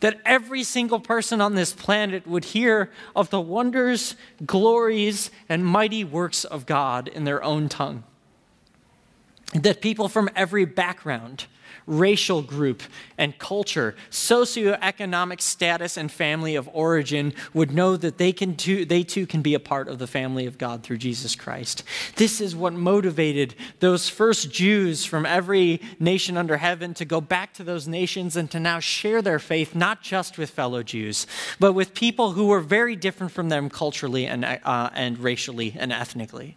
That 0.00 0.22
every 0.24 0.64
single 0.64 0.98
person 0.98 1.42
on 1.42 1.54
this 1.54 1.74
planet 1.74 2.26
would 2.26 2.46
hear 2.46 2.90
of 3.14 3.28
the 3.28 3.42
wonders, 3.42 4.16
glories, 4.46 5.30
and 5.50 5.66
mighty 5.66 6.02
works 6.02 6.46
of 6.46 6.64
God 6.64 7.08
in 7.08 7.24
their 7.24 7.44
own 7.44 7.68
tongue. 7.68 8.04
That 9.52 9.82
people 9.82 10.08
from 10.08 10.30
every 10.34 10.64
background, 10.64 11.44
racial 11.88 12.42
group 12.42 12.82
and 13.16 13.36
culture, 13.38 13.96
socioeconomic 14.10 15.40
status, 15.40 15.96
and 15.96 16.12
family 16.12 16.54
of 16.54 16.68
origin 16.72 17.32
would 17.54 17.72
know 17.72 17.96
that 17.96 18.18
they, 18.18 18.32
can 18.32 18.54
too, 18.54 18.84
they 18.84 19.02
too 19.02 19.26
can 19.26 19.42
be 19.42 19.54
a 19.54 19.60
part 19.60 19.88
of 19.88 19.98
the 19.98 20.06
family 20.06 20.46
of 20.46 20.58
God 20.58 20.82
through 20.82 20.98
Jesus 20.98 21.34
Christ. 21.34 21.82
This 22.16 22.40
is 22.40 22.54
what 22.54 22.74
motivated 22.74 23.54
those 23.80 24.08
first 24.08 24.52
Jews 24.52 25.04
from 25.04 25.26
every 25.26 25.80
nation 25.98 26.36
under 26.36 26.58
heaven 26.58 26.94
to 26.94 27.04
go 27.04 27.20
back 27.20 27.54
to 27.54 27.64
those 27.64 27.88
nations 27.88 28.36
and 28.36 28.50
to 28.50 28.60
now 28.60 28.78
share 28.78 29.22
their 29.22 29.38
faith, 29.38 29.74
not 29.74 30.02
just 30.02 30.38
with 30.38 30.50
fellow 30.50 30.82
Jews, 30.82 31.26
but 31.58 31.72
with 31.72 31.94
people 31.94 32.32
who 32.32 32.46
were 32.46 32.60
very 32.60 32.94
different 32.94 33.32
from 33.32 33.48
them 33.48 33.70
culturally 33.70 34.26
and, 34.26 34.44
uh, 34.44 34.90
and 34.94 35.18
racially 35.18 35.74
and 35.78 35.92
ethnically. 35.92 36.56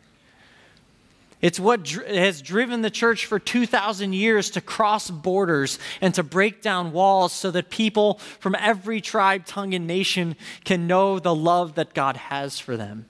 It's 1.42 1.60
what 1.60 1.84
dr- 1.84 2.08
has 2.08 2.42
driven 2.42 2.82
the 2.82 2.90
church 2.90 3.26
for 3.26 3.40
2,000 3.40 4.14
years 4.14 4.52
to 4.52 4.62
cross 4.62 5.10
borders 5.10 5.80
and 6.00 6.14
to 6.14 6.24
break 6.24 6.62
down 6.62 6.92
walls 6.92 7.34
so 7.34 7.52
that 7.52 7.70
people 7.70 8.20
from 8.40 8.56
every 8.56 9.02
tribe, 9.02 9.46
tongue, 9.46 9.74
and 9.74 9.88
nation 9.88 10.36
can 10.64 10.88
know 10.88 11.20
the 11.20 11.36
love 11.36 11.76
that 11.76 11.94
God 11.94 12.18
has 12.18 12.60
for 12.60 12.78
them. 12.78 13.06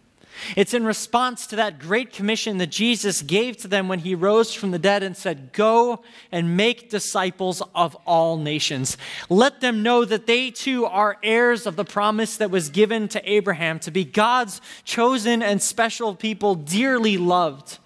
It's 0.56 0.74
in 0.74 0.86
response 0.86 1.46
to 1.48 1.58
that 1.58 1.78
great 1.78 2.14
commission 2.14 2.58
that 2.58 2.72
Jesus 2.72 3.22
gave 3.22 3.58
to 3.58 3.68
them 3.68 3.88
when 3.88 4.00
he 4.00 4.16
rose 4.16 4.54
from 4.54 4.72
the 4.72 4.80
dead 4.80 5.04
and 5.04 5.16
said, 5.16 5.52
Go 5.54 6.02
and 6.32 6.58
make 6.58 6.90
disciples 6.90 7.62
of 7.76 7.96
all 8.06 8.38
nations. 8.38 8.98
Let 9.30 9.62
them 9.62 9.84
know 9.84 10.06
that 10.06 10.28
they 10.28 10.50
too 10.50 10.86
are 10.86 11.18
heirs 11.22 11.68
of 11.68 11.76
the 11.76 11.86
promise 11.86 12.38
that 12.38 12.50
was 12.50 12.70
given 12.70 13.08
to 13.10 13.32
Abraham 13.32 13.78
to 13.80 13.92
be 13.92 14.06
God's 14.06 14.62
chosen 14.84 15.44
and 15.44 15.62
special 15.62 16.16
people, 16.16 16.56
dearly 16.56 17.18
loved 17.18 17.78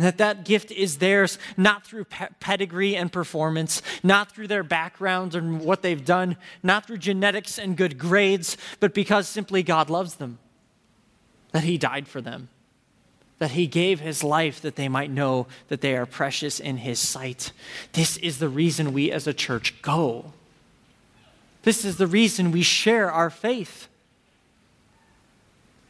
and 0.00 0.06
that 0.06 0.16
that 0.16 0.46
gift 0.46 0.70
is 0.70 0.96
theirs 0.96 1.38
not 1.58 1.84
through 1.84 2.06
pedigree 2.06 2.96
and 2.96 3.12
performance, 3.12 3.82
not 4.02 4.32
through 4.32 4.48
their 4.48 4.62
backgrounds 4.62 5.34
and 5.34 5.60
what 5.60 5.82
they've 5.82 6.06
done, 6.06 6.38
not 6.62 6.86
through 6.86 6.96
genetics 6.96 7.58
and 7.58 7.76
good 7.76 7.98
grades, 7.98 8.56
but 8.80 8.94
because 8.94 9.28
simply 9.28 9.62
God 9.62 9.90
loves 9.90 10.14
them, 10.14 10.38
that 11.52 11.64
He 11.64 11.76
died 11.76 12.08
for 12.08 12.22
them, 12.22 12.48
that 13.40 13.50
He 13.50 13.66
gave 13.66 14.00
His 14.00 14.24
life 14.24 14.62
that 14.62 14.76
they 14.76 14.88
might 14.88 15.10
know 15.10 15.46
that 15.68 15.82
they 15.82 15.94
are 15.94 16.06
precious 16.06 16.58
in 16.58 16.78
His 16.78 16.98
sight. 16.98 17.52
This 17.92 18.16
is 18.16 18.38
the 18.38 18.48
reason 18.48 18.94
we 18.94 19.12
as 19.12 19.26
a 19.26 19.34
church 19.34 19.82
go. 19.82 20.32
This 21.60 21.84
is 21.84 21.98
the 21.98 22.06
reason 22.06 22.52
we 22.52 22.62
share 22.62 23.12
our 23.12 23.28
faith 23.28 23.89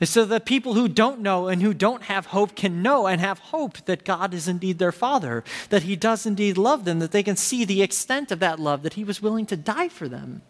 so 0.09 0.25
that 0.25 0.47
people 0.47 0.75
who 0.75 0.89
don't 0.89 1.21
know 1.21 1.49
and 1.49 1.61
who 1.61 1.75
don't 1.75 2.05
have 2.05 2.27
hope 2.27 2.57
can 2.57 2.83
know 2.83 3.07
and 3.07 3.21
have 3.21 3.39
hope 3.39 3.85
that 3.85 4.05
God 4.05 4.33
is 4.33 4.49
indeed 4.49 4.79
their 4.79 4.93
Father, 4.93 5.45
that 5.69 5.83
He 5.83 5.95
does 5.95 6.25
indeed 6.25 6.57
love 6.57 6.85
them, 6.85 7.01
that 7.01 7.13
they 7.13 7.23
can 7.23 7.37
see 7.37 7.65
the 7.65 7.83
extent 7.83 8.31
of 8.31 8.39
that 8.41 8.59
love, 8.59 8.83
that 8.83 8.95
He 8.95 9.05
was 9.05 9.21
willing 9.21 9.47
to 9.47 9.57
die 9.57 9.89
for 9.89 10.09
them. 10.09 10.43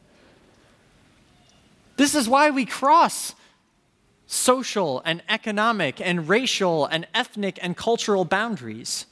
This 1.96 2.14
is 2.14 2.28
why 2.28 2.50
we 2.50 2.64
cross 2.64 3.34
social 4.26 5.02
and 5.04 5.22
economic 5.28 6.00
and 6.00 6.28
racial 6.28 6.86
and 6.86 7.06
ethnic 7.12 7.58
and 7.60 7.76
cultural 7.76 8.24
boundaries. 8.24 9.06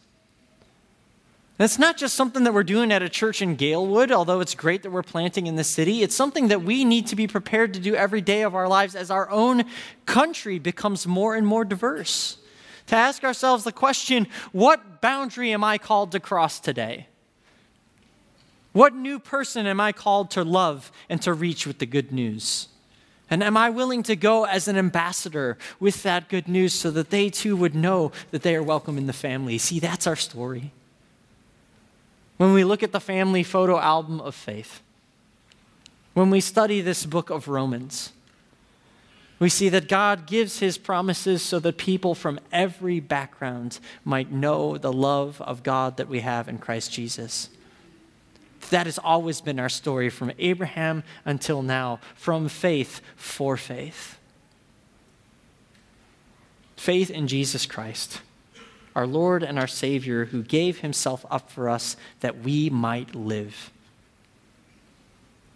And 1.58 1.64
it's 1.64 1.78
not 1.78 1.96
just 1.96 2.14
something 2.14 2.44
that 2.44 2.54
we're 2.54 2.62
doing 2.62 2.92
at 2.92 3.02
a 3.02 3.08
church 3.08 3.42
in 3.42 3.56
Galewood, 3.56 4.12
although 4.12 4.38
it's 4.38 4.54
great 4.54 4.84
that 4.84 4.90
we're 4.90 5.02
planting 5.02 5.48
in 5.48 5.56
the 5.56 5.64
city. 5.64 6.04
It's 6.04 6.14
something 6.14 6.48
that 6.48 6.62
we 6.62 6.84
need 6.84 7.08
to 7.08 7.16
be 7.16 7.26
prepared 7.26 7.74
to 7.74 7.80
do 7.80 7.96
every 7.96 8.20
day 8.20 8.42
of 8.42 8.54
our 8.54 8.68
lives 8.68 8.94
as 8.94 9.10
our 9.10 9.28
own 9.28 9.64
country 10.06 10.60
becomes 10.60 11.04
more 11.04 11.34
and 11.34 11.44
more 11.44 11.64
diverse. 11.64 12.38
To 12.86 12.96
ask 12.96 13.24
ourselves 13.24 13.64
the 13.64 13.72
question 13.72 14.28
what 14.52 15.00
boundary 15.00 15.52
am 15.52 15.64
I 15.64 15.78
called 15.78 16.12
to 16.12 16.20
cross 16.20 16.60
today? 16.60 17.08
What 18.72 18.94
new 18.94 19.18
person 19.18 19.66
am 19.66 19.80
I 19.80 19.90
called 19.90 20.30
to 20.32 20.44
love 20.44 20.92
and 21.08 21.20
to 21.22 21.34
reach 21.34 21.66
with 21.66 21.80
the 21.80 21.86
good 21.86 22.12
news? 22.12 22.68
And 23.30 23.42
am 23.42 23.56
I 23.56 23.68
willing 23.68 24.04
to 24.04 24.14
go 24.14 24.44
as 24.44 24.68
an 24.68 24.76
ambassador 24.76 25.58
with 25.80 26.04
that 26.04 26.28
good 26.28 26.46
news 26.46 26.72
so 26.72 26.92
that 26.92 27.10
they 27.10 27.30
too 27.30 27.56
would 27.56 27.74
know 27.74 28.12
that 28.30 28.42
they 28.42 28.54
are 28.54 28.62
welcome 28.62 28.96
in 28.96 29.08
the 29.08 29.12
family? 29.12 29.58
See, 29.58 29.80
that's 29.80 30.06
our 30.06 30.16
story 30.16 30.72
when 32.38 32.52
we 32.52 32.64
look 32.64 32.82
at 32.82 32.92
the 32.92 33.00
family 33.00 33.42
photo 33.42 33.78
album 33.78 34.20
of 34.20 34.34
faith, 34.34 34.80
when 36.14 36.30
we 36.30 36.40
study 36.40 36.80
this 36.80 37.04
book 37.04 37.30
of 37.30 37.46
Romans, 37.46 38.12
we 39.38 39.48
see 39.48 39.68
that 39.68 39.88
God 39.88 40.26
gives 40.26 40.58
his 40.58 40.78
promises 40.78 41.42
so 41.42 41.60
that 41.60 41.76
people 41.76 42.14
from 42.14 42.40
every 42.50 42.98
background 42.98 43.78
might 44.04 44.32
know 44.32 44.78
the 44.78 44.92
love 44.92 45.40
of 45.42 45.62
God 45.62 45.96
that 45.96 46.08
we 46.08 46.20
have 46.20 46.48
in 46.48 46.58
Christ 46.58 46.92
Jesus. 46.92 47.50
That 48.70 48.86
has 48.86 48.98
always 48.98 49.40
been 49.40 49.60
our 49.60 49.68
story 49.68 50.10
from 50.10 50.32
Abraham 50.38 51.04
until 51.24 51.62
now, 51.62 52.00
from 52.16 52.48
faith 52.48 53.00
for 53.14 53.56
faith. 53.56 54.18
Faith 56.76 57.10
in 57.10 57.28
Jesus 57.28 57.66
Christ 57.66 58.20
our 58.98 59.06
Lord 59.06 59.44
and 59.44 59.60
our 59.60 59.68
Savior, 59.68 60.24
who 60.24 60.42
gave 60.42 60.80
himself 60.80 61.24
up 61.30 61.52
for 61.52 61.68
us 61.68 61.96
that 62.18 62.40
we 62.40 62.68
might 62.68 63.14
live. 63.14 63.70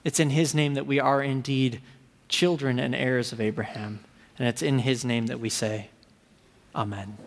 It's 0.05 0.20
in 0.20 0.31
his 0.31 0.55
name 0.55 0.74
that 0.74 0.87
we 0.87 1.00
are 1.00 1.20
indeed 1.20 1.81
children 2.28 2.78
and 2.78 2.94
heirs 2.94 3.33
of 3.33 3.40
Abraham. 3.40 3.98
And 4.38 4.46
it's 4.46 4.62
in 4.62 4.78
his 4.78 5.05
name 5.05 5.26
that 5.26 5.40
we 5.40 5.48
say, 5.48 5.88
Amen. 6.72 7.18